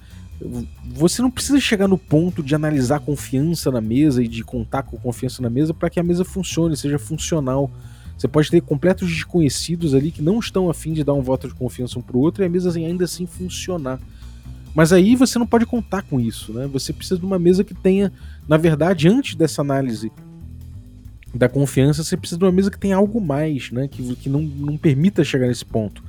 você 0.84 1.22
não 1.22 1.30
precisa 1.30 1.60
chegar 1.60 1.86
no 1.86 1.96
ponto 1.96 2.42
de 2.42 2.54
analisar 2.54 3.00
confiança 3.00 3.70
na 3.70 3.80
mesa 3.80 4.22
e 4.22 4.28
de 4.28 4.42
contar 4.42 4.82
com 4.82 4.96
confiança 4.96 5.40
na 5.40 5.48
mesa 5.48 5.72
para 5.72 5.88
que 5.88 6.00
a 6.00 6.02
mesa 6.02 6.24
funcione, 6.24 6.76
seja 6.76 6.98
funcional. 6.98 7.70
Você 8.16 8.26
pode 8.26 8.50
ter 8.50 8.60
completos 8.60 9.08
desconhecidos 9.08 9.94
ali 9.94 10.10
que 10.10 10.20
não 10.20 10.40
estão 10.40 10.68
afim 10.68 10.92
de 10.92 11.04
dar 11.04 11.14
um 11.14 11.22
voto 11.22 11.46
de 11.46 11.54
confiança 11.54 11.98
um 11.98 12.02
pro 12.02 12.18
outro 12.18 12.42
e 12.42 12.46
a 12.46 12.48
mesa 12.48 12.70
assim, 12.70 12.84
ainda 12.84 13.04
assim 13.04 13.26
funcionar. 13.26 14.00
Mas 14.74 14.92
aí 14.92 15.14
você 15.14 15.38
não 15.38 15.46
pode 15.46 15.64
contar 15.64 16.02
com 16.02 16.18
isso, 16.18 16.52
né? 16.52 16.68
Você 16.72 16.92
precisa 16.92 17.18
de 17.18 17.24
uma 17.24 17.38
mesa 17.38 17.62
que 17.62 17.74
tenha, 17.74 18.12
na 18.48 18.56
verdade, 18.56 19.08
antes 19.08 19.36
dessa 19.36 19.62
análise 19.62 20.10
da 21.32 21.48
confiança, 21.48 22.02
você 22.02 22.16
precisa 22.16 22.38
de 22.38 22.44
uma 22.44 22.52
mesa 22.52 22.70
que 22.70 22.78
tenha 22.78 22.96
algo 22.96 23.20
mais, 23.20 23.70
né? 23.70 23.86
Que, 23.86 24.16
que 24.16 24.28
não, 24.28 24.42
não 24.42 24.76
permita 24.76 25.22
chegar 25.22 25.46
nesse 25.46 25.64
ponto. 25.64 26.02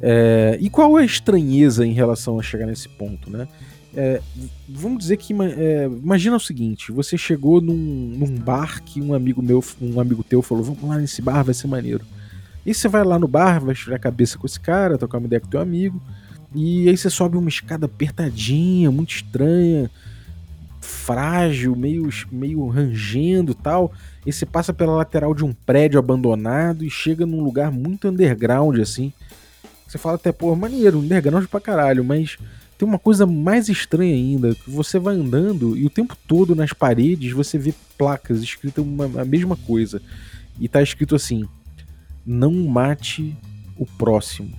É, 0.00 0.58
e 0.60 0.68
qual 0.68 0.98
é 0.98 1.02
a 1.02 1.06
estranheza 1.06 1.86
em 1.86 1.92
relação 1.92 2.38
a 2.38 2.42
chegar 2.42 2.66
nesse 2.66 2.88
ponto, 2.88 3.30
né? 3.30 3.48
É, 3.94 4.20
vamos 4.68 4.98
dizer 4.98 5.16
que 5.16 5.32
é, 5.32 5.86
imagina 5.86 6.36
o 6.36 6.40
seguinte: 6.40 6.92
você 6.92 7.16
chegou 7.16 7.62
num, 7.62 7.74
num, 7.74 8.36
bar 8.36 8.82
que 8.82 9.00
um 9.00 9.14
amigo 9.14 9.42
meu, 9.42 9.64
um 9.80 9.98
amigo 9.98 10.22
teu 10.22 10.42
falou, 10.42 10.62
vamos 10.62 10.82
lá 10.82 10.98
nesse 10.98 11.22
bar, 11.22 11.42
vai 11.42 11.54
ser 11.54 11.66
maneiro. 11.66 12.04
E 12.64 12.74
você 12.74 12.88
vai 12.88 13.04
lá 13.04 13.18
no 13.18 13.26
bar, 13.26 13.64
vai 13.64 13.74
tirar 13.74 13.96
a 13.96 13.98
cabeça 13.98 14.36
com 14.36 14.46
esse 14.46 14.60
cara, 14.60 14.98
trocar 14.98 15.18
uma 15.18 15.26
ideia 15.26 15.40
com 15.40 15.48
teu 15.48 15.60
amigo, 15.60 16.02
e 16.54 16.88
aí 16.88 16.96
você 16.96 17.08
sobe 17.08 17.38
uma 17.38 17.48
escada 17.48 17.86
apertadinha, 17.86 18.90
muito 18.90 19.14
estranha, 19.14 19.90
frágil, 20.80 21.74
meio, 21.74 22.08
meio 22.30 22.66
rangendo 22.68 23.54
tal. 23.54 23.92
E 24.26 24.32
você 24.32 24.44
passa 24.44 24.74
pela 24.74 24.96
lateral 24.96 25.34
de 25.34 25.44
um 25.44 25.52
prédio 25.52 25.98
abandonado 25.98 26.84
e 26.84 26.90
chega 26.90 27.24
num 27.24 27.42
lugar 27.42 27.70
muito 27.70 28.08
underground 28.08 28.78
assim. 28.78 29.12
Você 29.96 30.02
fala 30.02 30.16
até, 30.16 30.30
pô, 30.30 30.54
maneiro, 30.54 30.98
underground 30.98 31.46
pra 31.46 31.58
caralho, 31.58 32.04
mas 32.04 32.36
tem 32.76 32.86
uma 32.86 32.98
coisa 32.98 33.26
mais 33.26 33.68
estranha 33.70 34.14
ainda, 34.14 34.54
que 34.54 34.70
você 34.70 34.98
vai 34.98 35.14
andando 35.14 35.74
e 35.74 35.86
o 35.86 35.90
tempo 35.90 36.14
todo 36.28 36.54
nas 36.54 36.72
paredes 36.74 37.32
você 37.32 37.56
vê 37.56 37.72
placas 37.96 38.42
escritas 38.42 38.84
uma, 38.84 39.22
a 39.22 39.24
mesma 39.24 39.56
coisa. 39.56 40.02
E 40.60 40.68
tá 40.68 40.82
escrito 40.82 41.16
assim: 41.16 41.48
não 42.26 42.52
mate 42.52 43.34
o 43.78 43.86
próximo. 43.86 44.52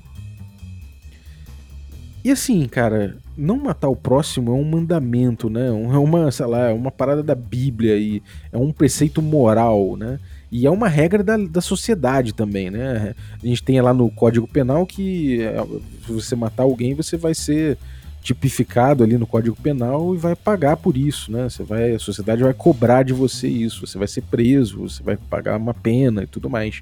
E 2.24 2.32
assim, 2.32 2.68
cara, 2.68 3.16
não 3.38 3.58
matar 3.58 3.90
o 3.90 3.96
próximo 3.96 4.52
é 4.52 4.54
um 4.56 4.66
mandamento, 4.66 5.50
né? 5.50 5.68
É 5.68 5.98
uma, 5.98 6.32
sei 6.32 6.48
lá, 6.48 6.70
é 6.70 6.74
uma 6.74 6.92
parada 6.92 7.22
da 7.22 7.36
Bíblia 7.36 7.96
e 7.96 8.24
é 8.52 8.58
um 8.58 8.74
preceito 8.74 9.22
moral, 9.22 9.96
né? 9.96 10.20
E 10.52 10.66
é 10.66 10.72
uma 10.72 10.88
regra 10.88 11.24
da, 11.24 11.36
da 11.38 11.62
sociedade 11.62 12.34
também, 12.34 12.70
né? 12.70 13.14
A 13.42 13.46
gente 13.46 13.64
tem 13.64 13.82
lá 13.82 13.94
no 13.94 14.10
Código 14.10 14.48
Penal 14.48 14.86
que 14.86 15.42
é, 15.42 15.58
se 16.06 16.12
você 16.12 16.36
matar 16.36 16.64
alguém, 16.64 16.94
você 16.94 17.18
vai 17.18 17.36
ser 17.36 17.78
tipificado 18.22 19.04
ali 19.04 19.18
no 19.18 19.28
Código 19.28 19.56
Penal 19.56 20.14
e 20.14 20.18
vai 20.18 20.36
pagar 20.36 20.78
por 20.78 20.98
isso, 20.98 21.32
né? 21.32 21.50
Você 21.50 21.64
vai, 21.64 21.94
a 21.94 22.00
sociedade 22.00 22.44
vai 22.44 22.54
cobrar 22.54 23.04
de 23.04 23.14
você 23.14 23.48
isso, 23.48 23.86
você 23.86 23.98
vai 23.98 24.08
ser 24.08 24.22
preso, 24.22 24.80
você 24.80 25.04
vai 25.04 25.18
pagar 25.18 25.58
uma 25.58 25.74
pena 25.74 26.24
e 26.24 26.28
tudo 26.28 26.50
mais. 26.50 26.82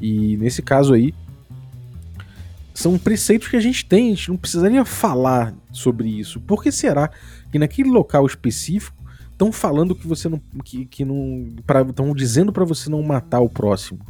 E 0.00 0.36
nesse 0.38 0.62
caso 0.62 0.94
aí, 0.94 1.14
são 2.74 2.98
preceitos 2.98 3.48
que 3.48 3.56
a 3.56 3.60
gente 3.60 3.84
tem, 3.84 4.08
a 4.08 4.14
gente 4.14 4.30
não 4.30 4.36
precisaria 4.36 4.84
falar 4.84 5.54
sobre 5.70 6.08
isso. 6.08 6.40
Por 6.40 6.62
que 6.62 6.72
será 6.72 7.10
que 7.50 7.58
naquele 7.58 7.90
local 7.90 8.26
específico 8.26 9.01
estão 9.42 9.52
falando 9.52 9.94
que 9.94 10.06
você 10.06 10.28
não 10.28 10.40
que, 10.64 10.86
que 10.86 11.04
não 11.04 11.52
estão 11.88 12.14
dizendo 12.14 12.52
para 12.52 12.64
você 12.64 12.88
não 12.88 13.02
matar 13.02 13.40
o 13.40 13.48
próximo? 13.48 14.00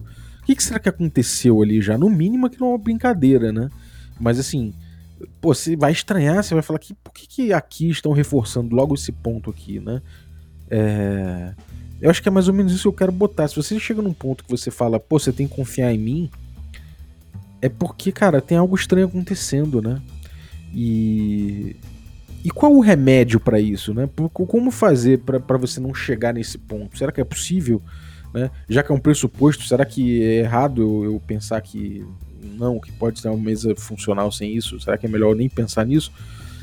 O 0.42 0.44
que, 0.44 0.54
que 0.54 0.62
será 0.62 0.78
que 0.78 0.88
aconteceu 0.88 1.62
ali 1.62 1.80
já? 1.80 1.96
No 1.96 2.10
mínimo 2.10 2.50
que 2.50 2.60
não 2.60 2.68
é 2.68 2.70
uma 2.70 2.78
brincadeira, 2.78 3.52
né? 3.52 3.70
Mas 4.20 4.38
assim, 4.38 4.74
pô, 5.40 5.54
você 5.54 5.76
vai 5.76 5.92
estranhar, 5.92 6.42
você 6.42 6.54
vai 6.54 6.62
falar 6.62 6.78
que 6.78 6.94
por 6.94 7.12
que, 7.12 7.26
que 7.26 7.52
aqui 7.52 7.88
estão 7.88 8.12
reforçando 8.12 8.74
logo 8.74 8.94
esse 8.94 9.12
ponto 9.12 9.50
aqui, 9.50 9.80
né? 9.80 10.02
É... 10.68 11.54
Eu 12.00 12.10
acho 12.10 12.20
que 12.20 12.28
é 12.28 12.32
mais 12.32 12.48
ou 12.48 12.54
menos 12.54 12.72
isso 12.72 12.82
que 12.82 12.88
eu 12.88 12.92
quero 12.92 13.12
botar. 13.12 13.46
Se 13.46 13.54
você 13.54 13.78
chega 13.78 14.02
num 14.02 14.12
ponto 14.12 14.44
que 14.44 14.50
você 14.50 14.72
fala, 14.72 14.98
pô, 14.98 15.18
você 15.20 15.32
tem 15.32 15.46
que 15.46 15.54
confiar 15.54 15.94
em 15.94 15.98
mim, 15.98 16.30
é 17.60 17.68
porque, 17.68 18.10
cara, 18.10 18.40
tem 18.40 18.58
algo 18.58 18.74
estranho 18.74 19.06
acontecendo, 19.06 19.80
né? 19.80 20.02
E. 20.74 21.76
E 22.44 22.50
qual 22.50 22.72
o 22.72 22.80
remédio 22.80 23.38
para 23.38 23.61
isso, 23.61 23.94
né? 23.94 24.08
Como 24.32 24.70
fazer 24.70 25.20
para 25.20 25.56
você 25.56 25.78
não 25.78 25.94
chegar 25.94 26.34
nesse 26.34 26.58
ponto? 26.58 26.99
Será 26.99 27.12
que 27.12 27.20
é 27.20 27.25
possível? 27.25 27.80
Né? 28.34 28.50
Já 28.68 28.82
que 28.82 28.90
é 28.90 28.94
um 28.94 28.99
pressuposto, 28.99 29.64
será 29.64 29.84
que 29.84 30.22
é 30.22 30.40
errado 30.40 30.82
eu, 30.82 31.12
eu 31.12 31.22
pensar 31.25 31.61
que 31.61 32.04
não, 32.42 32.80
que 32.80 32.90
pode 32.92 33.20
ser 33.20 33.28
uma 33.28 33.38
mesa 33.38 33.75
funcional 33.76 34.32
sem 34.32 34.56
isso? 34.56 34.80
Será 34.80 34.99
que 34.99 35.06
é 35.06 35.08
melhor 35.08 35.37
nem 35.37 35.49
pensar 35.49 35.87
nisso? 35.87 36.12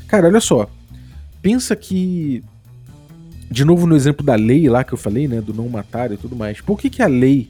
Cara, 0.06 0.26
olha 0.26 0.40
só. 0.40 0.68
Pensa 1.40 1.74
que. 1.74 2.44
De 3.50 3.64
novo 3.64 3.86
no 3.86 3.96
exemplo 3.96 4.24
da 4.24 4.36
lei 4.36 4.68
lá 4.68 4.84
que 4.84 4.92
eu 4.92 4.98
falei, 4.98 5.26
né? 5.26 5.40
Do 5.40 5.54
não 5.54 5.68
matar 5.68 6.12
e 6.12 6.16
tudo 6.16 6.36
mais. 6.36 6.60
Por 6.60 6.78
que, 6.78 6.90
que 6.90 7.02
a 7.02 7.06
lei 7.06 7.48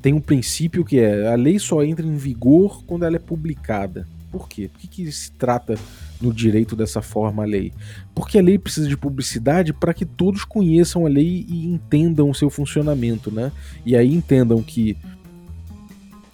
tem 0.00 0.12
um 0.12 0.20
princípio 0.20 0.84
que 0.84 0.98
é 0.98 1.26
a 1.26 1.34
lei 1.34 1.58
só 1.58 1.82
entra 1.82 2.06
em 2.06 2.16
vigor 2.16 2.82
quando 2.84 3.04
ela 3.04 3.16
é 3.16 3.18
publicada? 3.18 4.06
Por 4.30 4.48
quê? 4.48 4.70
Por 4.72 4.80
que, 4.80 4.88
que 4.88 5.12
se 5.12 5.32
trata 5.32 5.76
no 6.20 6.32
direito 6.32 6.74
dessa 6.74 7.02
forma 7.02 7.42
a 7.42 7.46
lei? 7.46 7.72
Porque 8.14 8.38
a 8.38 8.42
lei 8.42 8.58
precisa 8.58 8.88
de 8.88 8.96
publicidade 8.96 9.72
para 9.72 9.94
que 9.94 10.04
todos 10.04 10.44
conheçam 10.44 11.06
a 11.06 11.08
lei 11.08 11.46
e 11.48 11.66
entendam 11.66 12.30
o 12.30 12.34
seu 12.34 12.50
funcionamento, 12.50 13.30
né? 13.30 13.52
E 13.84 13.96
aí 13.96 14.14
entendam 14.14 14.62
que 14.62 14.96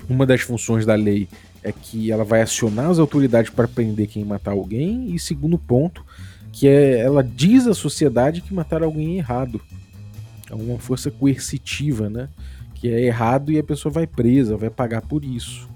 uma 0.08 0.26
das 0.26 0.40
funções 0.40 0.84
da 0.84 0.94
lei 0.94 1.28
é 1.62 1.72
que 1.72 2.10
ela 2.10 2.24
vai 2.24 2.42
acionar 2.42 2.90
as 2.90 2.98
autoridades 2.98 3.50
para 3.50 3.68
prender 3.68 4.08
quem 4.08 4.24
matar 4.24 4.52
alguém, 4.52 5.14
e 5.14 5.18
segundo 5.18 5.56
ponto, 5.56 6.04
que 6.52 6.66
é 6.66 6.98
ela 6.98 7.22
diz 7.22 7.66
à 7.66 7.74
sociedade 7.74 8.40
que 8.40 8.52
matar 8.52 8.82
alguém 8.82 9.14
é 9.14 9.18
errado. 9.18 9.60
É 10.50 10.54
uma 10.54 10.78
força 10.78 11.10
coercitiva, 11.10 12.10
né? 12.10 12.28
Que 12.74 12.88
é 12.88 13.00
errado 13.00 13.50
e 13.50 13.58
a 13.58 13.64
pessoa 13.64 13.92
vai 13.92 14.06
presa, 14.06 14.56
vai 14.56 14.68
pagar 14.68 15.02
por 15.02 15.24
isso. 15.24 15.71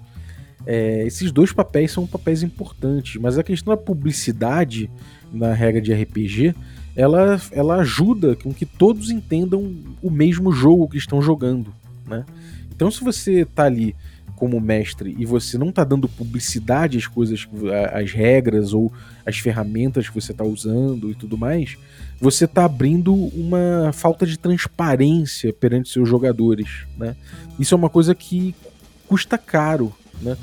É, 0.69 1.07
esses 1.07 1.31
dois 1.31 1.53
papéis 1.53 1.93
são 1.93 2.05
papéis 2.05 2.43
importantes, 2.43 3.15
mas 3.21 3.37
a 3.37 3.43
questão 3.43 3.73
da 3.73 3.81
publicidade 3.81 4.91
na 5.31 5.53
regra 5.53 5.79
de 5.81 5.93
RPG, 5.93 6.53
ela, 6.93 7.39
ela 7.53 7.77
ajuda 7.77 8.35
com 8.35 8.53
que 8.53 8.65
todos 8.65 9.09
entendam 9.09 9.73
o 10.01 10.11
mesmo 10.11 10.51
jogo 10.51 10.89
que 10.89 10.97
estão 10.97 11.21
jogando, 11.21 11.73
né? 12.05 12.25
Então 12.69 12.91
se 12.91 13.01
você 13.01 13.45
tá 13.45 13.63
ali 13.63 13.95
como 14.35 14.59
mestre 14.59 15.15
e 15.17 15.25
você 15.25 15.57
não 15.57 15.69
está 15.69 15.85
dando 15.85 16.09
publicidade 16.09 16.97
às 16.97 17.07
coisas, 17.07 17.47
às 17.93 18.11
regras 18.11 18.73
ou 18.73 18.91
às 19.25 19.39
ferramentas 19.39 20.09
que 20.09 20.15
você 20.15 20.33
está 20.33 20.43
usando 20.43 21.09
e 21.09 21.15
tudo 21.15 21.37
mais, 21.37 21.77
você 22.19 22.43
está 22.43 22.65
abrindo 22.65 23.13
uma 23.13 23.93
falta 23.93 24.25
de 24.25 24.37
transparência 24.37 25.53
perante 25.53 25.89
seus 25.89 26.09
jogadores, 26.09 26.85
né? 26.97 27.15
Isso 27.57 27.73
é 27.73 27.77
uma 27.77 27.89
coisa 27.89 28.13
que 28.13 28.53
custa 29.07 29.37
caro, 29.37 29.95
né? 30.21 30.35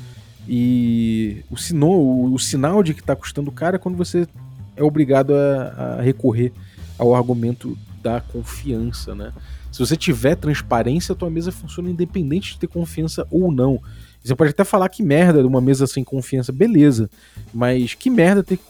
E 0.47 1.43
o, 1.49 1.57
sino, 1.57 1.87
o, 1.87 2.33
o 2.33 2.39
sinal 2.39 2.83
de 2.83 2.93
que 2.93 3.01
está 3.01 3.15
custando 3.15 3.51
caro 3.51 3.75
é 3.75 3.79
quando 3.79 3.95
você 3.95 4.27
é 4.75 4.83
obrigado 4.83 5.33
a, 5.33 5.97
a 5.97 6.01
recorrer 6.01 6.51
ao 6.97 7.15
argumento 7.15 7.77
da 8.01 8.21
confiança, 8.21 9.15
né? 9.15 9.33
Se 9.71 9.79
você 9.79 9.97
tiver 9.97 10.35
transparência, 10.35 11.11
a 11.11 11.15
tua 11.15 11.29
mesa 11.29 11.51
funciona 11.51 11.89
independente 11.89 12.53
de 12.53 12.59
ter 12.59 12.67
confiança 12.67 13.27
ou 13.29 13.51
não. 13.51 13.81
Você 14.23 14.33
pode 14.33 14.51
até 14.51 14.63
falar 14.63 14.87
que 14.87 15.03
merda 15.03 15.41
de 15.41 15.47
uma 15.47 15.59
mesa 15.59 15.85
sem 15.85 16.03
confiança, 16.03 16.51
beleza. 16.51 17.09
Mas 17.53 17.93
que 17.93 18.09
merda 18.09 18.41
ter 18.41 18.57
que, 18.57 18.63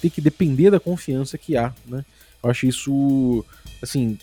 ter 0.00 0.10
que 0.10 0.20
depender 0.20 0.70
da 0.70 0.80
confiança 0.80 1.36
que 1.36 1.56
há, 1.56 1.72
né? 1.86 2.04
Eu 2.42 2.50
acho 2.50 2.66
isso, 2.66 3.44
assim, 3.82 4.16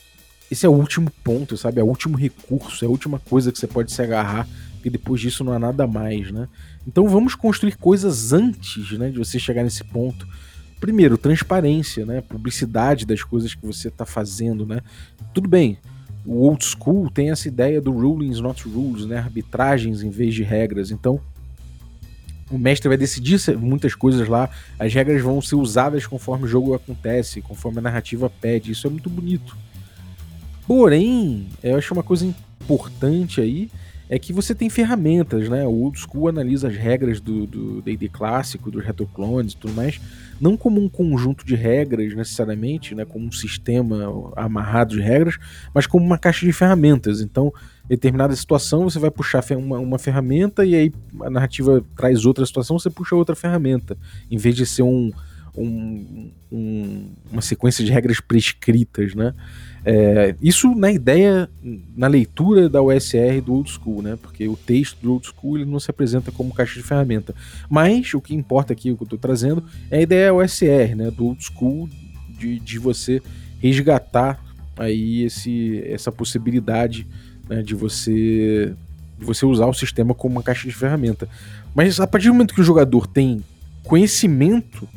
esse 0.49 0.65
é 0.65 0.69
o 0.69 0.73
último 0.73 1.11
ponto, 1.23 1.55
sabe? 1.55 1.79
É 1.79 1.83
o 1.83 1.87
último 1.87 2.17
recurso, 2.17 2.83
é 2.83 2.87
a 2.87 2.91
última 2.91 3.19
coisa 3.19 3.51
que 3.51 3.59
você 3.59 3.67
pode 3.67 3.91
se 3.91 4.01
agarrar, 4.01 4.47
e 4.87 4.89
depois 4.89 5.19
disso 5.19 5.43
não 5.43 5.51
há 5.51 5.59
nada 5.59 5.85
mais, 5.85 6.31
né? 6.31 6.47
Então 6.87 7.07
vamos 7.09 7.35
construir 7.35 7.75
coisas 7.75 8.31
antes, 8.31 8.97
né, 8.97 9.09
de 9.09 9.17
você 9.17 9.37
chegar 9.37 9.63
nesse 9.63 9.83
ponto. 9.83 10.25
Primeiro, 10.79 11.17
transparência, 11.17 12.05
né? 12.05 12.21
Publicidade 12.21 13.05
das 13.05 13.21
coisas 13.21 13.53
que 13.53 13.65
você 13.65 13.89
está 13.89 14.05
fazendo, 14.05 14.65
né? 14.65 14.81
Tudo 15.33 15.49
bem, 15.49 15.77
o 16.25 16.41
old 16.41 16.63
school 16.63 17.09
tem 17.09 17.31
essa 17.31 17.47
ideia 17.47 17.81
do 17.81 17.91
rulings 17.91 18.39
not 18.39 18.67
rules, 18.67 19.05
né? 19.05 19.17
Arbitragens 19.17 20.03
em 20.03 20.09
vez 20.09 20.33
de 20.33 20.43
regras. 20.43 20.89
Então, 20.89 21.19
o 22.49 22.57
mestre 22.57 22.87
vai 22.87 22.97
decidir 22.97 23.39
muitas 23.57 23.93
coisas 23.93 24.25
lá, 24.27 24.49
as 24.79 24.93
regras 24.93 25.21
vão 25.21 25.41
ser 25.41 25.55
usadas 25.55 26.07
conforme 26.07 26.45
o 26.45 26.47
jogo 26.47 26.73
acontece, 26.73 27.41
conforme 27.41 27.79
a 27.79 27.81
narrativa 27.81 28.29
pede. 28.29 28.71
Isso 28.71 28.87
é 28.87 28.89
muito 28.89 29.09
bonito. 29.09 29.57
Porém, 30.65 31.47
eu 31.61 31.77
acho 31.77 31.93
uma 31.93 32.03
coisa 32.03 32.25
importante 32.25 33.41
aí 33.41 33.69
é 34.09 34.17
que 34.17 34.31
você 34.31 34.55
tem 34.55 34.69
ferramentas, 34.69 35.49
né? 35.49 35.65
O 35.65 35.83
Old 35.83 35.99
School 35.99 36.29
analisa 36.29 36.69
as 36.69 36.75
regras 36.75 37.19
do 37.19 37.81
D&D 37.81 38.07
clássico, 38.09 38.71
dos 38.71 38.83
retroclones 38.83 39.53
e 39.53 39.57
tudo 39.57 39.73
mais, 39.73 39.99
não 40.39 40.55
como 40.55 40.81
um 40.81 40.87
conjunto 40.87 41.45
de 41.45 41.55
regras 41.55 42.15
necessariamente, 42.15 42.95
né? 42.95 43.03
Como 43.03 43.25
um 43.25 43.31
sistema 43.31 44.31
amarrado 44.35 44.95
de 44.95 45.01
regras, 45.01 45.37
mas 45.73 45.85
como 45.85 46.05
uma 46.05 46.17
caixa 46.17 46.45
de 46.45 46.53
ferramentas. 46.53 47.19
Então, 47.19 47.51
em 47.85 47.89
determinada 47.89 48.35
situação, 48.35 48.83
você 48.83 48.99
vai 48.99 49.11
puxar 49.11 49.43
uma, 49.51 49.77
uma 49.79 49.99
ferramenta 49.99 50.65
e 50.65 50.75
aí 50.75 50.93
a 51.21 51.29
narrativa 51.29 51.83
traz 51.95 52.25
outra 52.25 52.45
situação, 52.45 52.79
você 52.79 52.89
puxa 52.89 53.15
outra 53.15 53.35
ferramenta, 53.35 53.97
em 54.31 54.37
vez 54.37 54.55
de 54.55 54.65
ser 54.65 54.83
um, 54.83 55.11
um, 55.57 56.31
um, 56.51 57.11
uma 57.31 57.41
sequência 57.41 57.83
de 57.83 57.91
regras 57.91 58.21
prescritas, 58.21 59.15
né? 59.15 59.33
É, 59.89 60.35
isso 60.41 60.75
na 60.75 60.91
ideia, 60.91 61.49
na 61.95 62.07
leitura 62.07 62.67
da 62.67 62.81
USR 62.81 63.39
do 63.41 63.53
Old 63.53 63.71
School, 63.71 64.01
né? 64.01 64.17
Porque 64.21 64.45
o 64.45 64.57
texto 64.57 64.97
do 65.01 65.13
Old 65.13 65.27
School 65.27 65.59
ele 65.59 65.65
não 65.65 65.79
se 65.79 65.89
apresenta 65.89 66.29
como 66.29 66.53
caixa 66.53 66.73
de 66.73 66.83
ferramenta. 66.85 67.33
Mas 67.69 68.13
o 68.13 68.19
que 68.19 68.35
importa 68.35 68.73
aqui, 68.73 68.91
o 68.91 68.97
que 68.97 69.03
eu 69.03 69.05
estou 69.05 69.17
trazendo, 69.17 69.63
é 69.89 69.99
a 69.99 70.01
ideia 70.01 70.33
USR, 70.33 70.93
né? 70.93 71.09
Do 71.09 71.27
Old 71.27 71.41
School, 71.41 71.89
de, 72.37 72.59
de 72.59 72.77
você 72.77 73.21
resgatar 73.61 74.43
aí 74.75 75.23
esse, 75.23 75.81
essa 75.87 76.11
possibilidade 76.11 77.07
né, 77.47 77.63
de 77.63 77.73
você 77.73 78.73
de 79.17 79.25
você 79.25 79.45
usar 79.45 79.67
o 79.67 79.73
sistema 79.73 80.13
como 80.13 80.35
uma 80.35 80.43
caixa 80.43 80.67
de 80.67 80.75
ferramenta. 80.75 81.29
Mas 81.73 81.97
a 82.01 82.05
partir 82.05 82.27
do 82.27 82.33
momento 82.33 82.53
que 82.53 82.61
o 82.61 82.63
jogador 82.63 83.07
tem 83.07 83.41
conhecimento 83.83 84.87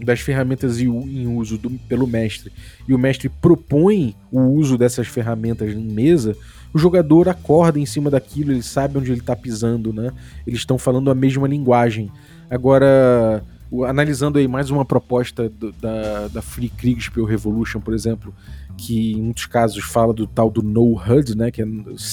das 0.00 0.20
ferramentas 0.20 0.80
em 0.80 1.26
uso 1.26 1.58
do, 1.58 1.70
pelo 1.70 2.06
mestre 2.06 2.52
e 2.88 2.94
o 2.94 2.98
mestre 2.98 3.28
propõe 3.28 4.14
o 4.30 4.40
uso 4.40 4.76
dessas 4.76 5.06
ferramentas 5.06 5.72
em 5.72 5.82
mesa, 5.82 6.36
o 6.72 6.78
jogador 6.78 7.28
acorda 7.28 7.78
em 7.78 7.86
cima 7.86 8.10
daquilo, 8.10 8.52
ele 8.52 8.62
sabe 8.62 8.98
onde 8.98 9.12
ele 9.12 9.20
está 9.20 9.36
pisando, 9.36 9.92
né? 9.92 10.10
Eles 10.46 10.60
estão 10.60 10.78
falando 10.78 11.10
a 11.10 11.14
mesma 11.14 11.46
linguagem. 11.46 12.10
Agora, 12.50 13.44
analisando 13.86 14.38
aí 14.38 14.48
mais 14.48 14.70
uma 14.70 14.84
proposta 14.84 15.48
do, 15.48 15.70
da, 15.72 16.28
da 16.28 16.42
Free 16.42 16.70
Kriegspiel 16.70 17.26
Revolution, 17.26 17.80
por 17.80 17.92
exemplo, 17.92 18.34
que 18.76 19.12
em 19.12 19.22
muitos 19.22 19.46
casos 19.46 19.84
fala 19.84 20.14
do 20.14 20.26
tal 20.26 20.50
do 20.50 20.62
no 20.62 20.96
HUD, 20.96 21.36
né? 21.36 21.50
Que 21.50 21.62
é 21.62 21.66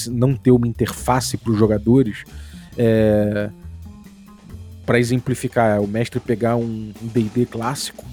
não 0.08 0.34
ter 0.34 0.50
uma 0.50 0.68
interface 0.68 1.38
para 1.38 1.52
os 1.52 1.58
jogadores. 1.58 2.24
É, 2.76 3.50
para 4.90 4.98
exemplificar, 4.98 5.76
é 5.76 5.78
o 5.78 5.86
mestre 5.86 6.18
pegar 6.18 6.56
um 6.56 6.90
D&D 7.00 7.46
clássico 7.46 8.04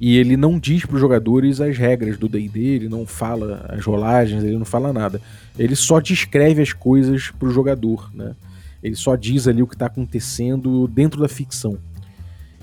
e 0.00 0.16
ele 0.16 0.34
não 0.34 0.58
diz 0.58 0.86
para 0.86 0.94
os 0.94 1.00
jogadores 1.00 1.60
as 1.60 1.76
regras 1.76 2.16
do 2.16 2.26
D&D, 2.26 2.58
ele 2.58 2.88
não 2.88 3.04
fala 3.04 3.66
as 3.68 3.84
rolagens, 3.84 4.42
ele 4.42 4.56
não 4.56 4.64
fala 4.64 4.94
nada. 4.94 5.20
Ele 5.58 5.76
só 5.76 6.00
descreve 6.00 6.62
as 6.62 6.72
coisas 6.72 7.30
para 7.38 7.48
o 7.48 7.52
jogador, 7.52 8.10
né? 8.14 8.34
Ele 8.82 8.96
só 8.96 9.14
diz 9.14 9.46
ali 9.46 9.62
o 9.62 9.66
que 9.66 9.74
está 9.74 9.84
acontecendo 9.84 10.88
dentro 10.88 11.20
da 11.20 11.28
ficção. 11.28 11.76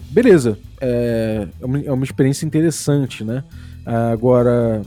Beleza, 0.09 0.57
é, 0.81 1.47
é 1.61 1.65
uma, 1.67 1.79
é 1.79 1.91
uma 1.91 2.03
experiência 2.03 2.43
interessante, 2.43 3.23
né? 3.23 3.43
Agora, 3.85 4.81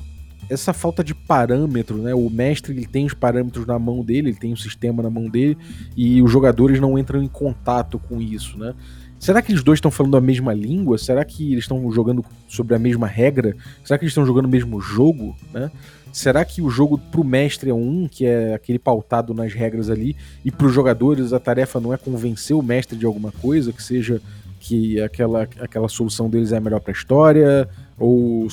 essa 0.49 0.73
falta 0.73 1.03
de 1.03 1.15
parâmetro, 1.15 1.97
né? 1.97 2.15
O 2.15 2.31
mestre 2.31 2.73
ele 2.73 2.87
tem 2.87 3.05
os 3.07 3.15
parâmetros 3.15 3.67
na 3.67 3.79
mão 3.79 4.05
dele, 4.05 4.31
ele 4.31 4.39
tem 4.39 4.53
o 4.53 4.57
sistema 4.57 5.03
na 5.03 5.11
mão 5.11 5.29
dele 5.29 5.57
e 5.97 6.23
os 6.23 6.31
jogadores 6.31 6.81
não 6.81 6.99
entram 6.99 7.23
em 7.23 7.29
contato 7.29 7.99
com 7.99 8.21
isso, 8.21 8.59
né? 8.59 8.75
Será 9.19 9.41
que 9.41 9.51
eles 9.51 9.63
dois 9.63 9.79
estão 9.79 9.91
falando 9.91 10.17
a 10.17 10.21
mesma 10.21 10.53
língua? 10.53 10.99
Será 10.99 11.25
que 11.25 11.53
eles 11.53 11.65
estão 11.65 11.91
jogando 11.91 12.25
sobre 12.47 12.75
a 12.75 12.79
mesma 12.79 13.07
regra? 13.07 13.57
Será 13.83 13.99
que 13.99 14.05
eles 14.05 14.13
estão 14.13 14.27
jogando 14.27 14.45
o 14.45 14.49
mesmo 14.49 14.81
jogo, 14.81 15.35
né? 15.53 15.71
Será 16.13 16.45
que 16.45 16.63
o 16.63 16.71
jogo 16.71 16.97
pro 16.97 17.25
mestre 17.25 17.71
é 17.71 17.75
um, 17.75 18.09
que 18.09 18.25
é 18.25 18.55
aquele 18.55 18.79
pautado 18.79 19.35
nas 19.35 19.53
regras 19.53 19.91
ali, 19.91 20.17
e 20.45 20.51
pros 20.51 20.73
jogadores 20.73 21.33
a 21.33 21.41
tarefa 21.41 21.81
não 21.81 21.93
é 21.93 21.99
convencer 21.99 22.57
o 22.57 22.63
mestre 22.63 22.97
de 22.97 23.05
alguma 23.05 23.31
coisa, 23.33 23.73
que 23.73 23.83
seja 23.83 24.21
que 24.59 25.01
aquela, 25.01 25.43
aquela 25.61 25.89
solução 25.89 26.31
deles 26.31 26.53
é 26.53 26.57
a 26.57 26.61
melhor 26.61 26.81
pra 26.81 26.93
história, 26.93 27.69
ou 27.99 28.49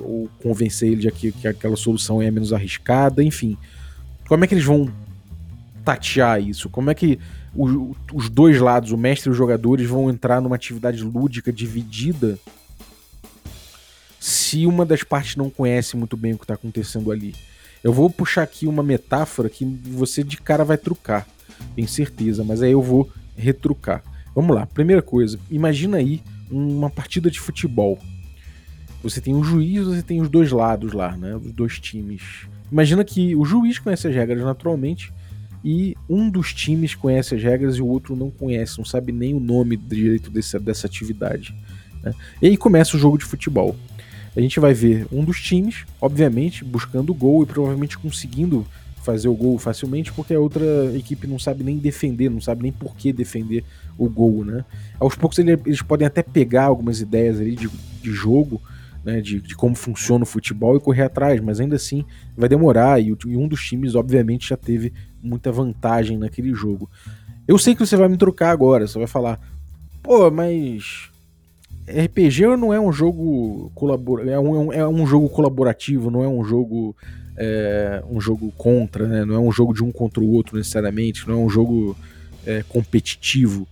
ou 0.00 0.28
convencer 0.42 0.90
ele 0.90 1.02
de 1.02 1.10
que, 1.10 1.32
que 1.32 1.48
aquela 1.48 1.76
solução 1.76 2.20
é 2.20 2.30
menos 2.30 2.52
arriscada, 2.52 3.22
enfim. 3.22 3.56
Como 4.28 4.44
é 4.44 4.46
que 4.46 4.54
eles 4.54 4.64
vão 4.64 4.90
tatear 5.84 6.40
isso? 6.40 6.68
Como 6.68 6.90
é 6.90 6.94
que 6.94 7.18
o, 7.54 7.96
os 8.12 8.28
dois 8.28 8.60
lados, 8.60 8.92
o 8.92 8.98
mestre 8.98 9.28
e 9.28 9.32
os 9.32 9.36
jogadores, 9.36 9.88
vão 9.88 10.10
entrar 10.10 10.40
numa 10.40 10.56
atividade 10.56 11.02
lúdica 11.02 11.52
dividida 11.52 12.38
se 14.20 14.66
uma 14.66 14.84
das 14.84 15.02
partes 15.02 15.36
não 15.36 15.48
conhece 15.48 15.96
muito 15.96 16.16
bem 16.16 16.34
o 16.34 16.38
que 16.38 16.44
está 16.44 16.54
acontecendo 16.54 17.10
ali? 17.10 17.34
Eu 17.82 17.92
vou 17.92 18.10
puxar 18.10 18.42
aqui 18.42 18.66
uma 18.66 18.82
metáfora 18.82 19.48
que 19.48 19.64
você 19.64 20.24
de 20.24 20.36
cara 20.36 20.64
vai 20.64 20.76
trucar, 20.76 21.26
tenho 21.74 21.88
certeza, 21.88 22.42
mas 22.42 22.62
aí 22.62 22.72
eu 22.72 22.82
vou 22.82 23.10
retrucar. 23.36 24.02
Vamos 24.34 24.54
lá, 24.54 24.66
primeira 24.66 25.00
coisa, 25.00 25.38
imagina 25.50 25.98
aí 25.98 26.22
uma 26.50 26.90
partida 26.90 27.30
de 27.30 27.40
futebol. 27.40 27.98
Você 29.10 29.20
tem 29.20 29.34
o 29.34 29.44
juiz, 29.44 29.86
você 29.86 30.02
tem 30.02 30.20
os 30.20 30.28
dois 30.28 30.50
lados 30.50 30.92
lá, 30.92 31.16
né? 31.16 31.36
Os 31.36 31.52
dois 31.52 31.78
times. 31.78 32.22
Imagina 32.70 33.04
que 33.04 33.36
o 33.36 33.44
juiz 33.44 33.78
conhece 33.78 34.08
as 34.08 34.14
regras 34.14 34.42
naturalmente 34.42 35.12
e 35.64 35.96
um 36.08 36.28
dos 36.28 36.52
times 36.52 36.94
conhece 36.94 37.34
as 37.34 37.42
regras 37.42 37.76
e 37.76 37.82
o 37.82 37.86
outro 37.86 38.16
não 38.16 38.30
conhece, 38.30 38.78
não 38.78 38.84
sabe 38.84 39.12
nem 39.12 39.32
o 39.32 39.40
nome 39.40 39.76
direito 39.76 40.28
desse, 40.30 40.58
dessa 40.58 40.86
atividade. 40.86 41.54
Né? 42.02 42.12
E 42.42 42.48
aí 42.48 42.56
começa 42.56 42.96
o 42.96 43.00
jogo 43.00 43.16
de 43.16 43.24
futebol. 43.24 43.76
A 44.36 44.40
gente 44.40 44.58
vai 44.58 44.74
ver 44.74 45.06
um 45.10 45.24
dos 45.24 45.40
times, 45.40 45.84
obviamente, 46.00 46.64
buscando 46.64 47.10
o 47.10 47.14
gol 47.14 47.42
e 47.42 47.46
provavelmente 47.46 47.96
conseguindo 47.96 48.66
fazer 49.02 49.28
o 49.28 49.34
gol 49.34 49.56
facilmente, 49.56 50.12
porque 50.12 50.34
a 50.34 50.40
outra 50.40 50.64
equipe 50.96 51.28
não 51.28 51.38
sabe 51.38 51.62
nem 51.62 51.78
defender, 51.78 52.28
não 52.28 52.40
sabe 52.40 52.64
nem 52.64 52.72
por 52.72 52.96
que 52.96 53.12
defender 53.12 53.64
o 53.96 54.08
gol, 54.08 54.44
né? 54.44 54.64
Aos 54.98 55.14
poucos 55.14 55.38
eles 55.38 55.80
podem 55.80 56.04
até 56.04 56.24
pegar 56.24 56.64
algumas 56.64 57.00
ideias 57.00 57.40
ali 57.40 57.54
de, 57.54 57.68
de 58.02 58.10
jogo, 58.10 58.60
né, 59.06 59.20
de, 59.20 59.40
de, 59.40 59.54
como 59.54 59.76
funciona 59.76 60.24
o 60.24 60.26
futebol 60.26 60.76
e 60.76 60.80
correr 60.80 61.04
atrás, 61.04 61.40
mas 61.40 61.60
ainda 61.60 61.76
assim 61.76 62.04
vai 62.36 62.48
demorar 62.48 63.00
e, 63.00 63.16
e, 63.24 63.36
um 63.36 63.46
dos 63.46 63.64
times, 63.64 63.94
obviamente, 63.94 64.48
já 64.48 64.56
teve 64.56 64.92
muita 65.22 65.52
vantagem 65.52 66.18
naquele 66.18 66.52
jogo. 66.52 66.90
Eu 67.46 67.56
sei 67.56 67.76
que 67.76 67.86
você 67.86 67.96
vai 67.96 68.08
me 68.08 68.16
trocar 68.16 68.50
agora, 68.50 68.84
você 68.84 68.98
vai 68.98 69.06
falar, 69.06 69.40
pô, 70.02 70.28
mas 70.28 71.08
RPG 71.86 72.56
não 72.58 72.74
é 72.74 72.80
um 72.80 72.92
jogo 72.92 73.70
colabor... 73.76 74.28
é, 74.28 74.36
um, 74.40 74.72
é 74.72 74.88
um 74.88 75.06
jogo 75.06 75.28
colaborativo, 75.28 76.10
não 76.10 76.24
é 76.24 76.28
um 76.28 76.42
jogo 76.42 76.96
é, 77.36 78.02
um 78.10 78.20
jogo 78.20 78.52
contra, 78.58 79.06
né? 79.06 79.24
não 79.24 79.36
é 79.36 79.38
um 79.38 79.52
jogo 79.52 79.72
de 79.72 79.84
um 79.84 79.92
contra 79.92 80.20
o 80.20 80.32
outro 80.32 80.56
necessariamente, 80.56 81.28
não 81.28 81.34
é 81.34 81.38
um 81.38 81.48
jogo 81.48 81.96
é, 82.44 82.64
competitivo. 82.68 83.68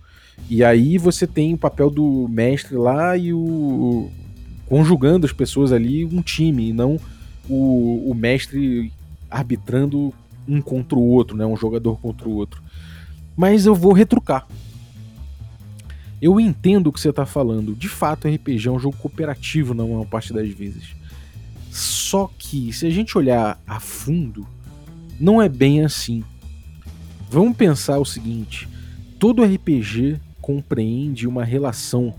E 0.49 0.63
aí 0.63 0.97
você 0.97 1.27
tem 1.27 1.53
o 1.53 1.57
papel 1.57 1.89
do 1.89 2.25
mestre 2.29 2.77
lá 2.77 3.17
e 3.17 3.33
o, 3.33 4.09
conjugando 4.67 5.25
as 5.25 5.31
pessoas 5.31 5.71
ali 5.71 6.05
um 6.05 6.21
time, 6.21 6.69
e 6.69 6.73
não 6.73 6.99
o, 7.49 8.09
o 8.09 8.13
mestre 8.13 8.91
arbitrando 9.29 10.13
um 10.47 10.61
contra 10.61 10.97
o 10.97 11.07
outro, 11.07 11.35
né, 11.35 11.45
um 11.45 11.57
jogador 11.57 11.99
contra 11.99 12.27
o 12.27 12.33
outro. 12.33 12.61
Mas 13.35 13.65
eu 13.65 13.75
vou 13.75 13.93
retrucar. 13.93 14.47
Eu 16.21 16.39
entendo 16.39 16.87
o 16.87 16.93
que 16.93 16.99
você 16.99 17.09
está 17.09 17.25
falando. 17.25 17.75
De 17.75 17.89
fato, 17.89 18.27
RPG 18.27 18.67
é 18.67 18.71
um 18.71 18.79
jogo 18.79 18.95
cooperativo 18.97 19.73
na 19.73 19.83
maior 19.83 20.05
parte 20.05 20.33
das 20.33 20.49
vezes. 20.49 20.95
Só 21.69 22.31
que, 22.39 22.71
se 22.71 22.87
a 22.87 22.89
gente 22.89 23.17
olhar 23.17 23.61
a 23.67 23.79
fundo, 23.79 24.47
não 25.19 25.41
é 25.41 25.49
bem 25.49 25.83
assim. 25.83 26.23
Vamos 27.29 27.57
pensar 27.57 27.99
o 27.99 28.05
seguinte: 28.05 28.67
todo 29.19 29.43
RPG 29.43 30.19
compreende 30.41 31.27
uma 31.27 31.43
relação 31.43 32.13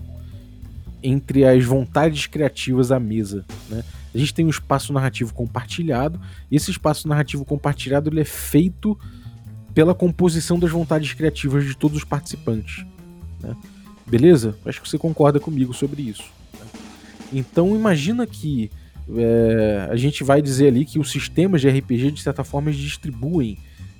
entre 1.01 1.45
as 1.45 1.63
vontades 1.63 2.27
criativas 2.27 2.91
à 2.91 2.99
mesa. 2.99 3.45
Né? 3.69 3.83
A 4.13 4.17
gente 4.17 4.33
tem 4.33 4.45
um 4.45 4.49
espaço 4.49 4.91
narrativo 4.91 5.33
compartilhado, 5.33 6.19
e 6.49 6.55
esse 6.55 6.71
espaço 6.71 7.07
narrativo 7.07 7.45
compartilhado 7.45 8.09
ele 8.09 8.21
é 8.21 8.25
feito 8.25 8.97
pela 9.73 9.93
composição 9.93 10.57
das 10.57 10.71
vontades 10.71 11.13
criativas 11.13 11.63
de 11.65 11.75
todos 11.77 11.97
os 11.97 12.03
participantes. 12.03 12.85
Né? 13.41 13.55
Beleza? 14.07 14.57
Acho 14.65 14.81
que 14.81 14.89
você 14.89 14.97
concorda 14.97 15.39
comigo 15.39 15.73
sobre 15.73 16.01
isso. 16.01 16.23
Né? 16.53 16.65
Então 17.33 17.75
imagina 17.75 18.25
que 18.25 18.71
é, 19.15 19.87
a 19.89 19.95
gente 19.95 20.23
vai 20.23 20.41
dizer 20.41 20.67
ali 20.67 20.83
que 20.83 20.99
os 20.99 21.11
sistemas 21.11 21.61
de 21.61 21.69
RPG 21.69 22.11
de 22.11 22.21
certa 22.21 22.43
forma 22.43 22.71
distribuem 22.71 23.57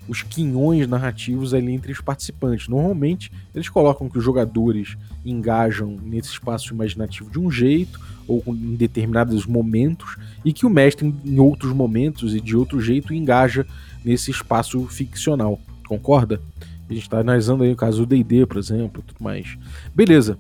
os 0.08 0.24
quinhões 0.24 0.88
narrativos 0.88 1.54
ali 1.54 1.72
entre 1.74 1.92
os 1.92 2.02
participantes. 2.02 2.68
Normalmente, 2.68 3.32
eles 3.54 3.70
colocam 3.70 4.10
que 4.10 4.18
os 4.18 4.24
jogadores 4.24 4.98
engajam 5.26 5.98
nesse 6.04 6.30
espaço 6.30 6.74
imaginativo 6.74 7.30
de 7.30 7.40
um 7.40 7.52
jeito, 7.52 8.00
ou 8.28 8.44
em 8.48 8.76
determinados 8.76 9.46
momentos, 9.46 10.18
e 10.44 10.52
que 10.54 10.66
o 10.66 10.70
mestre, 10.70 11.14
em 11.26 11.40
outros 11.40 11.74
momentos 11.74 12.36
e 12.36 12.42
de 12.42 12.56
outro 12.56 12.80
jeito, 12.82 13.14
engaja 13.14 13.66
nesse 14.04 14.32
espaço 14.32 14.86
ficcional. 14.88 15.60
Concorda? 15.88 16.42
A 16.90 16.94
gente 16.94 17.04
está 17.04 17.20
analisando 17.20 17.64
aí 17.64 17.72
o 17.72 17.76
caso 17.76 18.06
do 18.06 18.06
D&D, 18.06 18.46
por 18.46 18.58
exemplo, 18.58 19.04
tudo 19.06 19.22
mais. 19.22 19.58
Beleza. 19.94 20.38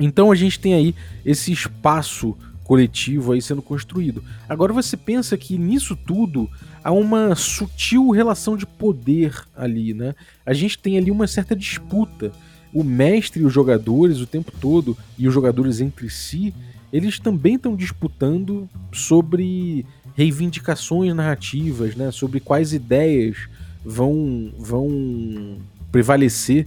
Então 0.00 0.32
a 0.32 0.34
gente 0.34 0.58
tem 0.58 0.74
aí 0.74 0.94
esse 1.24 1.52
espaço 1.52 2.36
coletivo 2.64 3.32
aí 3.32 3.42
sendo 3.42 3.62
construído. 3.62 4.24
Agora 4.48 4.72
você 4.72 4.96
pensa 4.96 5.36
que 5.36 5.58
nisso 5.58 5.94
tudo 5.94 6.50
há 6.84 6.92
uma 6.92 7.34
sutil 7.34 8.10
relação 8.10 8.56
de 8.58 8.66
poder 8.66 9.42
ali, 9.56 9.94
né? 9.94 10.14
A 10.44 10.52
gente 10.52 10.78
tem 10.78 10.98
ali 10.98 11.10
uma 11.10 11.26
certa 11.26 11.56
disputa. 11.56 12.30
O 12.74 12.84
mestre 12.84 13.42
e 13.42 13.46
os 13.46 13.52
jogadores 13.52 14.20
o 14.20 14.26
tempo 14.26 14.52
todo, 14.60 14.96
e 15.16 15.26
os 15.26 15.32
jogadores 15.32 15.80
entre 15.80 16.10
si, 16.10 16.54
eles 16.92 17.18
também 17.18 17.54
estão 17.54 17.74
disputando 17.74 18.68
sobre 18.92 19.86
reivindicações 20.14 21.14
narrativas, 21.14 21.96
né? 21.96 22.10
Sobre 22.10 22.38
quais 22.38 22.74
ideias 22.74 23.48
vão, 23.82 24.52
vão 24.58 25.58
prevalecer 25.90 26.66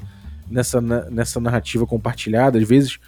nessa, 0.49 0.81
nessa 0.81 1.39
narrativa 1.39 1.85
compartilhada. 1.85 2.57
Às 2.57 2.67
vezes 2.67 2.99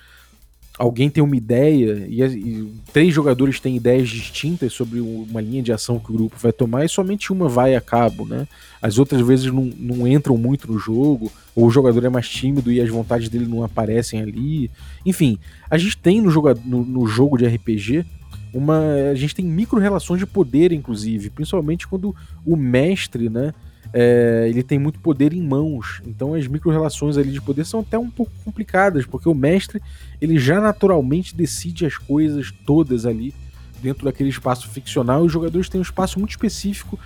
alguém 0.80 1.10
tem 1.10 1.22
uma 1.22 1.36
ideia 1.36 2.08
e, 2.08 2.24
e, 2.24 2.74
três 2.94 3.14
jogadores 3.14 3.60
têm 3.60 3.76
ideias 3.76 4.08
distintas 4.08 4.72
sobre 4.72 5.02
uma 5.02 5.42
linha 5.42 5.62
de 5.62 5.74
ação 5.74 6.00
que 6.00 6.10
o 6.10 6.14
grupo 6.14 6.38
vai 6.40 6.54
tomar 6.54 6.86
e 6.86 6.90
somente 6.90 7.34
uma 7.34 7.50
vai 7.50 7.76
a 7.76 7.82
cabo, 7.82 8.26
né? 8.26 8.48
As 8.82 8.98
outras 8.98 9.20
vezes 9.22 9.48
não, 9.48 9.70
não 9.78 10.08
entram 10.08 10.38
muito 10.38 10.72
no 10.72 10.80
jogo, 10.80 11.30
ou 11.54 11.68
o 11.68 11.70
jogador 11.70 12.06
é 12.06 12.10
mais 12.10 12.30
tímido 12.30 12.72
e 12.72 12.80
as 12.80 12.90
vontades 12.90 13.28
dele 13.28 13.46
não 13.46 13.62
aparecem 13.62 14.22
ali. 14.22 14.72
Enfim, 15.06 15.38
a 15.70 15.78
gente 15.78 15.98
tem 15.98 16.22
no, 16.22 16.32
jogo, 16.32 16.58
no, 16.64 16.86
no 16.86 17.06
jogo 17.06 17.38
de 17.38 17.46
RPG 17.46 18.06
uma. 18.54 18.80
A 19.12 19.16
gente 19.16 19.36
tem 19.36 19.46
micro 19.46 19.80
relações 19.80 20.20
de 20.20 20.26
poder, 20.26 20.72
inclusive, 20.72 21.30
principalmente 21.30 21.88
quando 21.88 22.16
o 22.46 22.56
mestre, 22.56 23.30
né? 23.30 23.54
É, 23.94 24.46
ele 24.50 24.64
tem 24.64 24.78
muito 24.78 25.00
poder 25.00 25.34
em 25.34 25.42
mãos. 25.42 26.02
Então 26.06 26.34
as 26.34 26.48
micro-relações 26.48 27.18
ali 27.18 27.32
de 27.32 27.42
poder 27.42 27.66
são 27.66 27.80
até 27.80 27.98
um 27.98 28.10
pouco 28.10 28.32
complicadas, 28.44 29.06
porque 29.06 29.28
o 29.28 29.34
mestre 29.34 29.82
ele 30.22 30.38
já 30.38 30.60
naturalmente 30.60 31.36
decide 31.36 31.86
as 31.86 31.98
coisas 31.98 32.52
todas 32.66 33.06
ali 33.06 33.34
dentro 33.82 34.06
daquele 34.06 34.30
espaço 34.30 34.70
ficcional 34.70 35.24
e 35.24 35.28
os 35.28 35.32
jogadores 35.32 35.70
têm 35.70 35.80
um 35.80 35.84
espaço 35.84 36.20
muito 36.20 36.32
específico, 36.32 37.00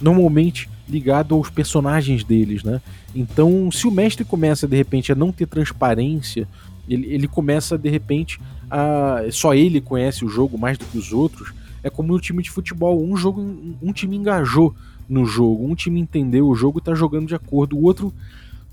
normalmente 0.00 0.68
ligado 0.88 1.34
aos 1.34 1.50
personagens 1.50 2.22
deles, 2.22 2.62
né? 2.62 2.80
Então, 3.14 3.70
se 3.70 3.86
o 3.86 3.90
mestre 3.90 4.24
começa 4.24 4.66
de 4.66 4.76
repente 4.76 5.10
a 5.10 5.14
não 5.14 5.32
ter 5.32 5.46
transparência, 5.46 6.46
ele, 6.88 7.06
ele 7.12 7.28
começa 7.28 7.76
de 7.76 7.88
repente 7.88 8.40
a 8.70 9.22
só 9.30 9.54
ele 9.54 9.80
conhece 9.80 10.24
o 10.24 10.28
jogo 10.28 10.58
mais 10.58 10.78
do 10.78 10.84
que 10.84 10.98
os 10.98 11.12
outros. 11.12 11.52
É 11.82 11.90
como 11.90 12.12
no 12.12 12.20
time 12.20 12.42
de 12.42 12.50
futebol, 12.50 13.02
um 13.02 13.16
jogo 13.16 13.40
um 13.82 13.92
time 13.92 14.16
engajou 14.16 14.74
no 15.08 15.24
jogo. 15.24 15.66
Um 15.66 15.74
time 15.74 16.00
entendeu 16.00 16.46
o 16.46 16.54
jogo 16.54 16.78
e 16.78 16.82
tá 16.82 16.94
jogando 16.94 17.26
de 17.26 17.34
acordo, 17.34 17.76
o 17.76 17.82
outro 17.82 18.12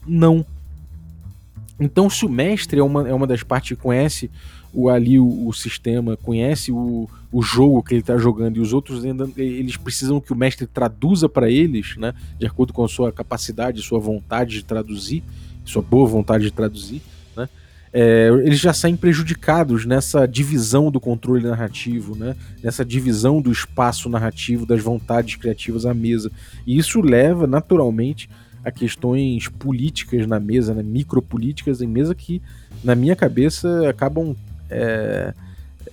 não. 0.06 0.45
Então, 1.80 2.10
se 2.10 2.26
o 2.26 2.30
mestre 2.30 2.80
é 2.80 2.84
uma, 2.84 3.08
é 3.08 3.13
uma 3.13 3.28
das 3.28 3.43
partes 3.43 3.76
que 3.76 3.84
conhece 3.84 4.30
o, 4.74 4.89
ali 4.89 5.19
o, 5.19 5.48
o 5.48 5.54
sistema, 5.54 6.17
conhece 6.17 6.71
o, 6.71 7.10
o 7.32 7.41
jogo 7.41 7.82
que 7.82 7.93
ele 7.93 8.02
está 8.02 8.17
jogando 8.17 8.58
e 8.58 8.60
os 8.60 8.74
outros 8.74 9.04
ainda 9.04 9.30
eles 9.38 9.78
precisam 9.78 10.19
que 10.19 10.34
o 10.34 10.36
mestre 10.36 10.67
traduza 10.67 11.28
para 11.30 11.50
eles, 11.50 11.95
né, 11.98 12.13
de 12.38 12.45
acordo 12.45 12.74
com 12.74 12.84
a 12.84 12.88
sua 12.88 13.12
capacidade, 13.12 13.82
sua 13.82 14.00
vontade 14.00 14.56
de 14.56 14.63
traduzir, 14.63 15.24
sua 15.63 15.82
boa 15.82 16.08
vontade 16.08 16.43
de 16.43 16.52
traduzir, 16.52 17.02
é, 17.97 18.27
eles 18.43 18.60
já 18.60 18.73
saem 18.73 18.97
prejudicados 18.97 19.86
nessa 19.86 20.25
divisão 20.25 20.91
do 20.91 20.99
controle 20.99 21.47
narrativo, 21.47 22.13
né? 22.13 22.36
nessa 22.62 22.84
divisão 22.84 23.41
do 23.41 23.49
espaço 23.49 24.10
narrativo, 24.10 24.65
das 24.65 24.81
vontades 24.81 25.38
criativas 25.38 25.86
à 25.86 25.93
mesa. 25.93 26.29
E 26.67 26.77
isso 26.77 26.99
leva, 26.99 27.47
naturalmente, 27.47 28.29
a 28.65 28.69
questões 28.69 29.47
políticas 29.47 30.27
na 30.27 30.41
mesa, 30.41 30.73
né? 30.73 30.84
micropolíticas 30.84 31.81
em 31.81 31.88
mesa 31.88 32.13
que, 32.13 32.41
na 32.84 32.95
minha 32.95 33.15
cabeça, 33.15 33.88
acabam 33.88 34.36
é, 34.69 35.34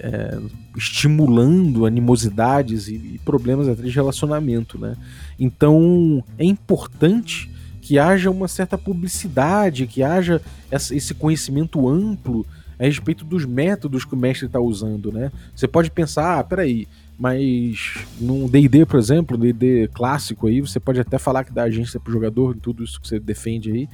é, 0.01 0.41
estimulando 0.77 1.87
animosidades 1.87 2.89
e, 2.89 2.95
e 2.95 3.21
problemas 3.25 3.69
até 3.69 3.81
de 3.81 3.91
relacionamento. 3.91 4.77
Né? 4.77 4.97
Então, 5.39 6.25
é 6.37 6.45
importante 6.45 7.49
que 7.83 7.99
haja 7.99 8.31
uma 8.31 8.47
certa 8.47 8.79
publicidade, 8.79 9.89
que 9.89 10.03
haja 10.03 10.41
esse 10.71 11.13
conhecimento 11.13 11.89
amplo 11.89 12.47
a 12.79 12.85
respeito 12.85 13.25
dos 13.25 13.45
métodos 13.45 14.05
que 14.05 14.15
o 14.15 14.17
mestre 14.17 14.47
está 14.47 14.61
usando, 14.61 15.13
né? 15.13 15.33
Você 15.55 15.67
pode 15.67 15.91
pensar, 15.91 16.39
ah, 16.39 16.45
peraí, 16.45 16.87
mas 17.19 17.99
num 18.21 18.49
D&D, 18.49 18.87
por 18.87 18.99
exemplo, 18.99 19.37
D&D 19.37 19.89
clássico 19.93 20.47
aí, 20.47 20.61
você 20.61 20.79
pode 20.79 21.01
até 21.01 21.19
falar 21.19 21.45
que 21.45 21.53
dá 21.53 21.65
agência 21.65 21.99
pro 21.99 22.13
jogador, 22.13 22.57
tudo 22.57 22.85
isso 22.85 23.01
que 23.01 23.09
você 23.09 23.19
defende 23.19 23.71
aí, 23.71 23.89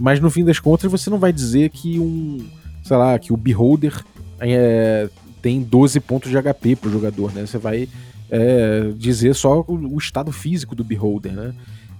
mas 0.00 0.20
no 0.20 0.30
fim 0.30 0.42
das 0.42 0.58
contas 0.58 0.90
você 0.90 1.10
não 1.10 1.18
vai 1.18 1.32
dizer 1.32 1.68
que 1.68 1.98
um, 2.00 2.44
sei 2.82 2.96
lá, 2.96 3.18
que 3.18 3.32
o 3.32 3.36
Beholder 3.36 4.02
é, 4.40 5.08
tem 5.40 5.62
12 5.62 6.00
pontos 6.00 6.30
de 6.30 6.36
HP 6.42 6.76
pro 6.76 6.90
jogador, 6.90 7.32
né? 7.32 7.46
Você 7.46 7.58
vai 7.58 7.88
é, 8.30 8.90
dizer 8.96 9.34
só 9.34 9.60
o, 9.60 9.94
o 9.94 9.98
estado 9.98 10.32
físico 10.32 10.74
do 10.74 10.82
Beholder, 10.82 11.32
né? 11.32 11.54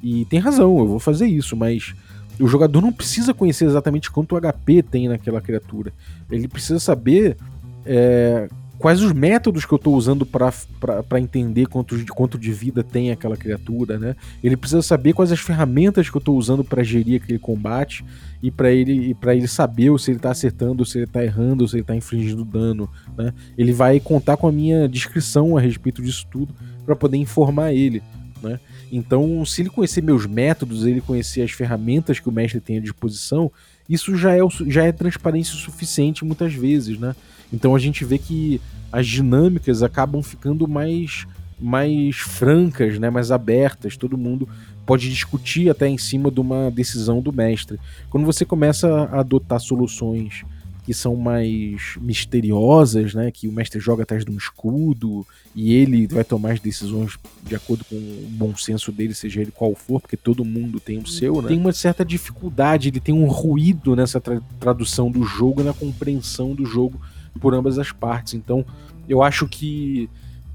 E 0.05 0.27
tem 0.27 0.39
razão, 0.39 0.79
eu 0.79 0.87
vou 0.87 0.99
fazer 0.99 1.27
isso, 1.27 1.57
mas 1.57 1.95
o 2.39 2.47
jogador 2.47 2.83
não 2.83 2.93
precisa 2.93 3.33
conhecer 3.33 3.65
exatamente 3.65 4.11
quanto 4.11 4.39
HP 4.39 4.83
tem 4.83 5.09
naquela 5.09 5.41
criatura. 5.41 5.95
Ele 6.31 6.47
precisa 6.47 6.79
saber 6.79 7.39
é, 7.87 8.47
quais 8.79 9.01
os 9.01 9.15
métodos 9.15 9.65
que 9.65 9.73
eu 9.73 9.77
estou 9.77 9.95
usando 9.95 10.27
para 10.27 11.19
entender 11.19 11.65
quanto 11.69 11.97
de, 11.97 12.05
quanto 12.05 12.39
de 12.39 12.53
vida 12.53 12.85
tem 12.85 13.13
aquela 13.13 13.35
criatura, 13.35 13.99
né? 13.99 14.15
Ele 14.43 14.59
precisa 14.59 14.83
saber 14.83 15.15
quais 15.15 15.33
as 15.33 15.41
ferramentas 15.41 16.11
que 16.11 16.17
eu 16.17 16.19
estou 16.19 16.37
usando 16.37 16.63
para 16.63 16.83
gerir 16.83 17.23
aquele 17.23 17.39
combate 17.39 18.05
e 18.43 18.51
para 18.51 18.71
ele, 18.71 19.15
para 19.15 19.35
ele 19.35 19.49
saber 19.49 19.99
se 19.99 20.11
ele 20.11 20.19
está 20.19 20.33
acertando, 20.33 20.85
se 20.85 20.99
ele 20.99 21.07
está 21.07 21.25
errando, 21.25 21.67
se 21.67 21.77
ele 21.77 21.83
está 21.83 21.97
infligindo 21.97 22.45
dano, 22.45 22.91
né? 23.17 23.33
Ele 23.57 23.73
vai 23.73 23.99
contar 24.01 24.37
com 24.37 24.47
a 24.47 24.53
minha 24.53 24.87
descrição 24.87 25.57
a 25.57 25.61
respeito 25.63 26.03
disso 26.03 26.27
tudo 26.31 26.55
para 26.85 26.95
poder 26.95 27.17
informar 27.17 27.73
ele, 27.73 28.03
né? 28.45 28.61
Então, 28.93 29.45
se 29.45 29.63
ele 29.63 29.71
conhecer 29.71 30.03
meus 30.03 30.27
métodos, 30.27 30.87
ele 30.87 31.01
conhecer 31.01 31.43
as 31.43 31.51
ferramentas 31.51 32.21
que 32.21 32.29
o 32.29 32.33
mestre 32.33 32.61
tem 32.61 32.77
à 32.77 32.81
disposição, 32.81 33.51
isso 33.89 34.17
já 34.17 34.37
é, 34.37 34.41
já 34.69 34.85
é 34.85 34.93
transparência 34.93 35.55
suficiente 35.55 36.25
muitas 36.25 36.55
vezes, 36.55 36.99
né? 36.99 37.15
Então 37.53 37.75
a 37.75 37.79
gente 37.79 38.05
vê 38.05 38.19
que 38.19 38.61
as 38.91 39.07
dinâmicas 39.07 39.83
acabam 39.83 40.23
ficando 40.23 40.67
mais, 40.69 41.27
mais 41.61 42.17
francas, 42.17 42.99
né? 42.99 43.11
mais 43.11 43.31
abertas, 43.31 43.97
todo 43.97 44.17
mundo 44.17 44.49
pode 44.87 45.09
discutir 45.09 45.71
até 45.71 45.89
em 45.89 45.99
cima 45.99 46.31
de 46.31 46.41
uma 46.41 46.71
decisão 46.71 47.21
do 47.21 47.33
mestre. 47.33 47.79
Quando 48.11 48.25
você 48.25 48.45
começa 48.45 48.89
a 48.89 49.21
adotar 49.21 49.61
soluções 49.61 50.45
que 50.85 50.93
são 50.93 51.17
mais 51.17 51.97
misteriosas, 52.01 53.15
né? 53.15 53.31
Que 53.31 53.49
o 53.49 53.53
mestre 53.53 53.81
joga 53.81 54.03
atrás 54.03 54.25
de 54.25 54.31
um 54.31 54.37
escudo 54.37 55.27
e 55.55 55.73
ele 55.73 56.07
vai 56.07 56.25
tomar 56.25 56.53
as 56.53 56.61
decisões 56.61 57.17
de 57.43 57.55
acordo 57.55 57.85
com 57.85 57.95
o 57.95 58.27
bom 58.31 58.57
senso 58.57 58.91
dele, 58.91 59.15
seja 59.15 59.41
ele 59.41 59.53
qual 59.53 59.75
for, 59.75 60.01
porque 60.01 60.17
todo 60.17 60.45
mundo 60.45 60.81
tem 60.81 60.99
o 60.99 61.07
seu, 61.07 61.41
né? 61.41 61.49
Tem 61.49 61.59
uma 61.59 61.73
certa 61.73 62.05
dificuldade, 62.05 62.89
ele 62.89 62.99
tem 62.99 63.15
um 63.15 63.27
ruído 63.27 63.95
nessa 63.95 64.21
tra 64.21 64.41
tradução 64.59 65.11
do 65.11 65.23
jogo, 65.23 65.63
na 65.63 65.73
compreensão 65.73 66.55
do 66.55 66.67
jogo 66.67 67.01
por 67.41 67.55
ambas 67.55 67.79
as 67.79 67.93
partes. 67.93 68.35
Então, 68.35 68.65
eu 69.09 69.23
acho 69.23 69.47
que 69.47 70.09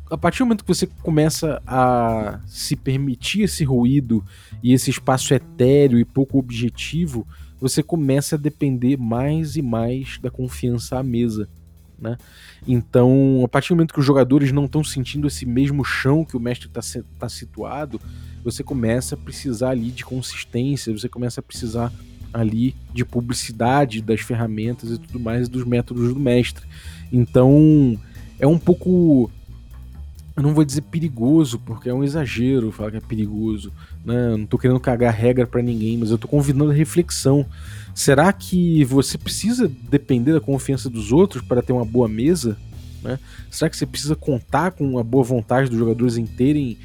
a 0.09 0.17
partir 0.17 0.39
do 0.39 0.45
momento 0.45 0.63
que 0.63 0.73
você 0.73 0.87
começa 0.87 1.61
a 1.65 2.39
se 2.47 2.75
permitir 2.75 3.43
esse 3.43 3.63
ruído 3.63 4.23
e 4.63 4.73
esse 4.73 4.89
espaço 4.89 5.33
etéreo 5.33 5.99
e 5.99 6.03
pouco 6.03 6.39
objetivo, 6.39 7.27
você 7.61 7.83
começa 7.83 8.35
a 8.35 8.39
depender 8.39 8.97
mais 8.97 9.55
e 9.55 9.61
mais 9.61 10.17
da 10.21 10.31
confiança 10.31 10.97
à 10.97 11.03
mesa. 11.03 11.47
Né? 12.01 12.17
Então, 12.67 13.41
a 13.43 13.47
partir 13.47 13.69
do 13.69 13.75
momento 13.75 13.93
que 13.93 13.99
os 13.99 14.05
jogadores 14.05 14.51
não 14.51 14.65
estão 14.65 14.83
sentindo 14.83 15.27
esse 15.27 15.45
mesmo 15.45 15.83
chão 15.83 16.23
que 16.23 16.37
o 16.37 16.39
mestre 16.39 16.67
está 16.67 16.81
tá 17.17 17.29
situado, 17.29 17.99
você 18.43 18.63
começa 18.63 19.15
a 19.15 19.17
precisar 19.17 19.71
ali 19.71 19.91
de 19.91 20.05
consistência, 20.05 20.93
você 20.93 21.09
começa 21.09 21.39
a 21.39 21.43
precisar 21.43 21.91
ali 22.31 22.75
de 22.93 23.03
publicidade 23.03 24.01
das 24.01 24.21
ferramentas 24.21 24.91
e 24.91 24.97
tudo 24.97 25.19
mais 25.19 25.49
dos 25.49 25.65
métodos 25.65 26.13
do 26.13 26.19
mestre. 26.19 26.65
Então, 27.11 27.99
é 28.39 28.47
um 28.47 28.57
pouco 28.57 29.29
eu 30.39 30.43
não 30.43 30.53
vou 30.53 30.63
dizer 30.63 30.83
perigoso, 30.83 31.59
porque 31.59 31.89
é 31.89 31.93
um 31.93 32.01
exagero 32.01 32.71
falar 32.71 32.91
que 32.91 32.97
é 32.97 33.01
perigoso. 33.01 33.73
Né? 34.05 34.37
Não 34.37 34.45
tô 34.45 34.57
querendo 34.57 34.79
cagar 34.79 35.13
regra 35.13 35.45
para 35.45 35.61
ninguém, 35.61 35.97
mas 35.97 36.11
eu 36.11 36.17
tô 36.17 36.29
convidando 36.29 36.71
a 36.71 36.73
reflexão. 36.73 37.45
Será 37.99 38.31
que 38.31 38.85
você 38.85 39.17
precisa 39.17 39.69
depender 39.89 40.31
da 40.31 40.39
confiança 40.39 40.89
dos 40.89 41.11
outros 41.11 41.43
para 41.43 41.61
ter 41.61 41.73
uma 41.73 41.83
boa 41.83 42.07
mesa? 42.07 42.57
Né? 43.03 43.19
Será 43.51 43.69
que 43.69 43.75
você 43.75 43.85
precisa 43.85 44.15
contar 44.15 44.71
com 44.71 44.97
a 44.97 45.03
boa 45.03 45.21
vontade 45.21 45.69
dos 45.69 45.77
jogadores 45.77 46.15
em 46.15 46.25
terem, 46.25 46.77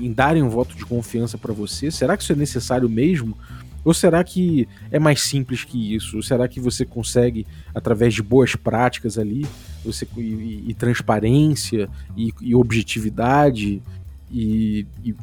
em 0.00 0.12
darem 0.12 0.42
um 0.42 0.48
voto 0.48 0.76
de 0.76 0.84
confiança 0.84 1.38
para 1.38 1.52
você? 1.52 1.92
Será 1.92 2.16
que 2.16 2.24
isso 2.24 2.32
é 2.32 2.34
necessário 2.34 2.88
mesmo? 2.88 3.38
Ou 3.84 3.94
será 3.94 4.24
que 4.24 4.66
é 4.90 4.98
mais 4.98 5.20
simples 5.20 5.62
que 5.62 5.94
isso? 5.94 6.16
Ou 6.16 6.24
será 6.24 6.48
que 6.48 6.58
você 6.58 6.84
consegue, 6.84 7.46
através 7.72 8.12
de 8.12 8.20
boas 8.20 8.56
práticas 8.56 9.16
ali, 9.16 9.46
você 9.84 10.08
e, 10.16 10.64
e 10.70 10.74
transparência 10.74 11.88
e, 12.16 12.34
e 12.40 12.52
objetividade 12.56 13.80
e, 14.28 14.84
e 15.04 15.14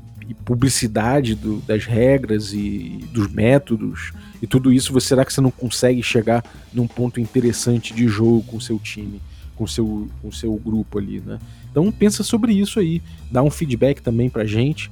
publicidade 0.45 1.36
do, 1.36 1.58
das 1.62 1.86
regras 1.86 2.54
e 2.54 3.04
dos 3.12 3.28
métodos 3.28 4.13
e 4.45 4.47
tudo 4.47 4.71
isso, 4.71 4.93
você, 4.93 5.08
será 5.08 5.25
que 5.25 5.34
você 5.34 5.41
não 5.41 5.49
consegue 5.49 6.03
chegar 6.03 6.43
num 6.71 6.88
ponto 6.88 7.19
interessante 7.19 7.93
de 7.93 8.08
jogo 8.08 8.43
com 8.43 8.60
seu 8.60 8.77
time? 8.77 9.19
com 9.55 9.65
seu, 9.65 10.08
com 10.21 10.31
seu 10.31 10.53
grupo 10.55 10.99
ali, 10.99 11.21
né? 11.25 11.39
Então 11.71 11.91
pensa 11.91 12.23
sobre 12.23 12.53
isso 12.53 12.79
aí, 12.79 13.01
dá 13.31 13.41
um 13.41 13.49
feedback 13.49 14.01
também 14.01 14.29
pra 14.29 14.45
gente. 14.45 14.91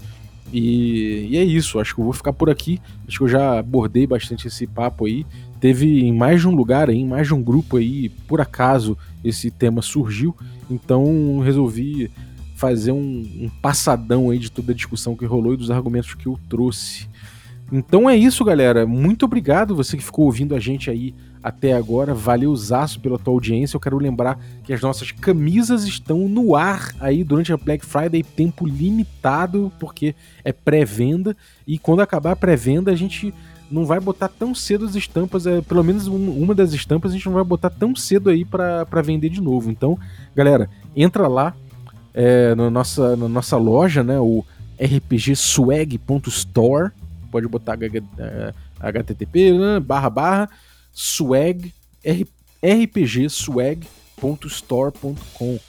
E, 0.51 1.27
e, 1.31 1.37
é 1.37 1.43
isso, 1.43 1.79
acho 1.79 1.93
que 1.93 2.01
eu 2.01 2.05
vou 2.05 2.13
ficar 2.13 2.33
por 2.33 2.49
aqui. 2.49 2.79
Acho 3.07 3.17
que 3.17 3.23
eu 3.23 3.29
já 3.29 3.59
abordei 3.59 4.05
bastante 4.05 4.47
esse 4.47 4.67
papo 4.67 5.05
aí. 5.05 5.25
Teve 5.59 6.01
em 6.01 6.13
mais 6.13 6.41
de 6.41 6.47
um 6.47 6.55
lugar 6.55 6.89
em 6.89 7.05
mais 7.05 7.27
de 7.27 7.33
um 7.33 7.41
grupo 7.41 7.77
aí, 7.77 8.09
por 8.27 8.41
acaso 8.41 8.97
esse 9.23 9.51
tema 9.51 9.81
surgiu. 9.81 10.35
Então 10.69 11.39
resolvi 11.39 12.09
fazer 12.55 12.91
um, 12.91 12.97
um 13.41 13.49
passadão 13.61 14.29
aí 14.29 14.39
de 14.39 14.51
toda 14.51 14.71
a 14.71 14.75
discussão 14.75 15.15
que 15.15 15.25
rolou 15.25 15.53
e 15.53 15.57
dos 15.57 15.71
argumentos 15.71 16.13
que 16.13 16.27
eu 16.27 16.39
trouxe. 16.47 17.07
Então 17.71 18.09
é 18.09 18.15
isso, 18.15 18.45
galera. 18.45 18.85
Muito 18.85 19.25
obrigado 19.25 19.75
você 19.75 19.97
que 19.97 20.03
ficou 20.03 20.25
ouvindo 20.25 20.55
a 20.55 20.59
gente 20.59 20.89
aí 20.89 21.13
até 21.41 21.73
agora. 21.73 22.13
Valeu, 22.13 22.55
Zaço, 22.55 22.99
pela 22.99 23.17
tua 23.17 23.33
audiência. 23.33 23.75
Eu 23.75 23.81
quero 23.81 23.97
lembrar 23.97 24.37
que 24.63 24.71
as 24.71 24.81
nossas 24.81 25.11
camisas 25.11 25.85
estão 25.85 26.29
no 26.29 26.55
ar 26.55 26.93
aí 26.99 27.23
durante 27.23 27.51
a 27.51 27.57
Black 27.57 27.85
Friday, 27.85 28.23
tempo 28.23 28.65
limitado, 28.65 29.71
porque 29.79 30.15
é 30.43 30.53
pré-venda. 30.53 31.35
E 31.65 31.77
quando 31.77 32.01
acabar 32.01 32.31
a 32.31 32.35
pré-venda, 32.35 32.91
a 32.91 32.95
gente 32.95 33.33
não 33.71 33.85
vai 33.85 33.99
botar 33.99 34.27
tão 34.27 34.53
cedo 34.53 34.85
as 34.85 34.95
estampas, 34.95 35.47
é, 35.47 35.61
pelo 35.61 35.83
menos 35.83 36.05
uma 36.07 36.53
das 36.53 36.73
estampas 36.73 37.11
a 37.11 37.15
gente 37.15 37.25
não 37.25 37.33
vai 37.33 37.43
botar 37.43 37.71
tão 37.71 37.95
cedo 37.95 38.29
aí 38.29 38.45
para 38.45 39.01
vender 39.03 39.29
de 39.29 39.41
novo. 39.41 39.71
Então, 39.71 39.97
galera, 40.35 40.69
entra 40.95 41.27
lá 41.27 41.55
é, 42.13 42.53
na, 42.53 42.69
nossa, 42.69 43.15
na 43.15 43.27
nossa 43.27 43.57
loja, 43.57 44.03
né, 44.03 44.19
o 44.19 44.45
rpgswag.store 44.79 46.91
pode 47.33 47.47
botar 47.47 47.73
http 47.73 49.57
né, 49.57 49.79
barra 49.79 50.11
barra 50.11 50.47
swag 50.93 51.73
rpgswag.store.com 52.63 55.59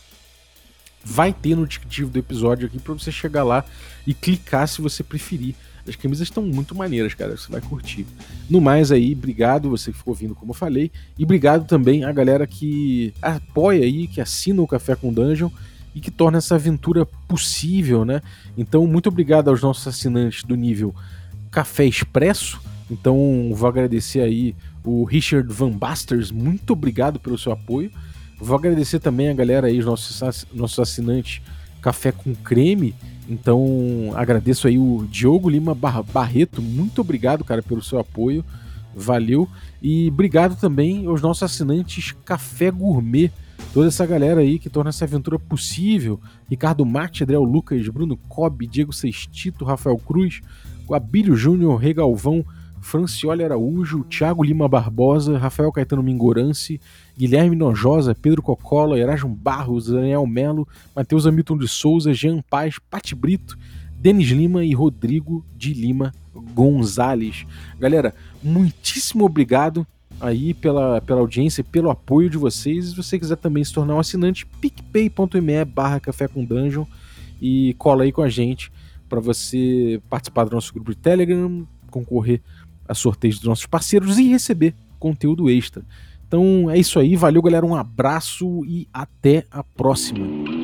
vai 1.02 1.32
ter 1.32 1.56
no 1.56 1.66
descritivo 1.66 2.10
do 2.10 2.18
episódio 2.18 2.66
aqui 2.66 2.78
para 2.78 2.92
você 2.92 3.10
chegar 3.10 3.44
lá 3.44 3.64
e 4.06 4.12
clicar 4.12 4.68
se 4.68 4.82
você 4.82 5.02
preferir. 5.02 5.54
As 5.86 5.96
camisas 5.96 6.28
estão 6.28 6.42
muito 6.42 6.74
maneiras, 6.74 7.12
cara. 7.12 7.36
Você 7.36 7.52
vai 7.52 7.60
curtir. 7.60 8.06
No 8.48 8.58
mais 8.58 8.90
aí, 8.90 9.12
obrigado 9.12 9.68
você 9.68 9.92
que 9.92 9.98
ficou 9.98 10.12
ouvindo, 10.12 10.34
como 10.34 10.52
eu 10.52 10.54
falei. 10.54 10.90
E 11.18 11.24
obrigado 11.24 11.66
também 11.66 12.04
a 12.04 12.12
galera 12.12 12.46
que 12.46 13.12
apoia 13.20 13.84
aí, 13.84 14.06
que 14.06 14.18
assina 14.18 14.62
o 14.62 14.66
Café 14.66 14.96
com 14.96 15.12
Dungeon 15.12 15.50
e 15.94 16.00
que 16.00 16.10
torna 16.10 16.38
essa 16.38 16.54
aventura 16.54 17.04
possível, 17.28 18.02
né? 18.02 18.22
Então, 18.56 18.86
muito 18.86 19.10
obrigado 19.10 19.48
aos 19.48 19.60
nossos 19.60 19.86
assinantes 19.86 20.42
do 20.42 20.56
nível 20.56 20.94
Café 21.54 21.84
Expresso. 21.84 22.60
Então, 22.90 23.52
vou 23.54 23.68
agradecer 23.68 24.20
aí 24.20 24.56
o 24.84 25.04
Richard 25.04 25.50
Van 25.52 25.70
Basters, 25.70 26.32
muito 26.32 26.72
obrigado 26.72 27.20
pelo 27.20 27.38
seu 27.38 27.52
apoio. 27.52 27.92
Vou 28.40 28.58
agradecer 28.58 28.98
também 28.98 29.28
a 29.28 29.32
galera 29.32 29.68
aí, 29.68 29.78
os 29.78 29.86
nossos, 29.86 30.46
nossos 30.52 30.78
assinantes 30.80 31.40
Café 31.80 32.10
com 32.10 32.34
Creme. 32.34 32.92
Então, 33.28 34.12
agradeço 34.16 34.66
aí 34.66 34.76
o 34.76 35.06
Diogo 35.08 35.48
Lima 35.48 35.76
Barreto, 36.12 36.60
muito 36.60 37.00
obrigado, 37.00 37.44
cara, 37.44 37.62
pelo 37.62 37.80
seu 37.80 38.00
apoio. 38.00 38.44
Valeu. 38.92 39.48
E 39.80 40.08
obrigado 40.08 40.58
também 40.58 41.06
aos 41.06 41.22
nossos 41.22 41.44
assinantes 41.44 42.14
Café 42.24 42.68
Gourmet. 42.70 43.30
Toda 43.72 43.88
essa 43.88 44.04
galera 44.04 44.40
aí 44.40 44.58
que 44.58 44.68
torna 44.68 44.90
essa 44.90 45.04
aventura 45.04 45.38
possível. 45.38 46.20
Ricardo 46.50 46.84
Marte, 46.84 47.22
Adriel 47.22 47.44
Lucas, 47.44 47.88
Bruno 47.88 48.16
Cobb, 48.28 48.66
Diego 48.66 48.92
Sextito, 48.92 49.64
Rafael 49.64 49.96
Cruz, 49.98 50.40
Abílio 50.92 51.36
Júnior, 51.36 51.76
Regalvão, 51.76 52.44
Francioli 52.84 53.42
Araújo, 53.42 54.04
Thiago 54.04 54.42
Lima 54.42 54.68
Barbosa, 54.68 55.38
Rafael 55.38 55.72
Caetano 55.72 56.02
Mingorance, 56.02 56.78
Guilherme 57.16 57.56
Nojosa, 57.56 58.14
Pedro 58.14 58.42
Cocola, 58.42 58.98
Erasmo 58.98 59.34
Barros, 59.34 59.86
Daniel 59.86 60.26
Melo, 60.26 60.68
Matheus 60.94 61.26
Hamilton 61.26 61.56
de 61.56 61.66
Souza, 61.66 62.12
Jean 62.12 62.42
Paz, 62.50 62.78
Pati 62.90 63.14
Brito, 63.14 63.58
Denis 63.98 64.28
Lima 64.28 64.62
e 64.62 64.74
Rodrigo 64.74 65.42
de 65.56 65.72
Lima 65.72 66.12
Gonzalez. 66.52 67.46
Galera, 67.80 68.14
muitíssimo 68.42 69.24
obrigado 69.24 69.86
aí 70.20 70.52
pela, 70.52 71.00
pela 71.00 71.20
audiência 71.20 71.62
e 71.62 71.64
pelo 71.64 71.88
apoio 71.88 72.28
de 72.28 72.36
vocês. 72.36 72.90
Se 72.90 72.96
você 72.96 73.18
quiser 73.18 73.36
também 73.36 73.64
se 73.64 73.72
tornar 73.72 73.94
um 73.94 74.00
assinante, 74.00 74.44
picpay.me 74.60 75.64
barra 75.64 76.00
café 76.00 76.28
com 76.28 76.44
dungeon 76.44 76.84
e 77.40 77.74
cola 77.78 78.04
aí 78.04 78.12
com 78.12 78.22
a 78.22 78.28
gente 78.28 78.70
para 79.14 79.20
você 79.20 80.02
participar 80.10 80.42
do 80.42 80.56
nosso 80.56 80.74
grupo 80.74 80.90
de 80.90 80.96
Telegram, 80.96 81.64
concorrer 81.88 82.42
a 82.88 82.94
sorteios 82.94 83.36
dos 83.36 83.46
nossos 83.46 83.66
parceiros 83.66 84.18
e 84.18 84.28
receber 84.28 84.74
conteúdo 84.98 85.48
extra. 85.48 85.84
Então 86.26 86.68
é 86.68 86.76
isso 86.76 86.98
aí, 86.98 87.14
valeu 87.14 87.40
galera, 87.40 87.64
um 87.64 87.76
abraço 87.76 88.64
e 88.64 88.88
até 88.92 89.46
a 89.52 89.62
próxima. 89.62 90.63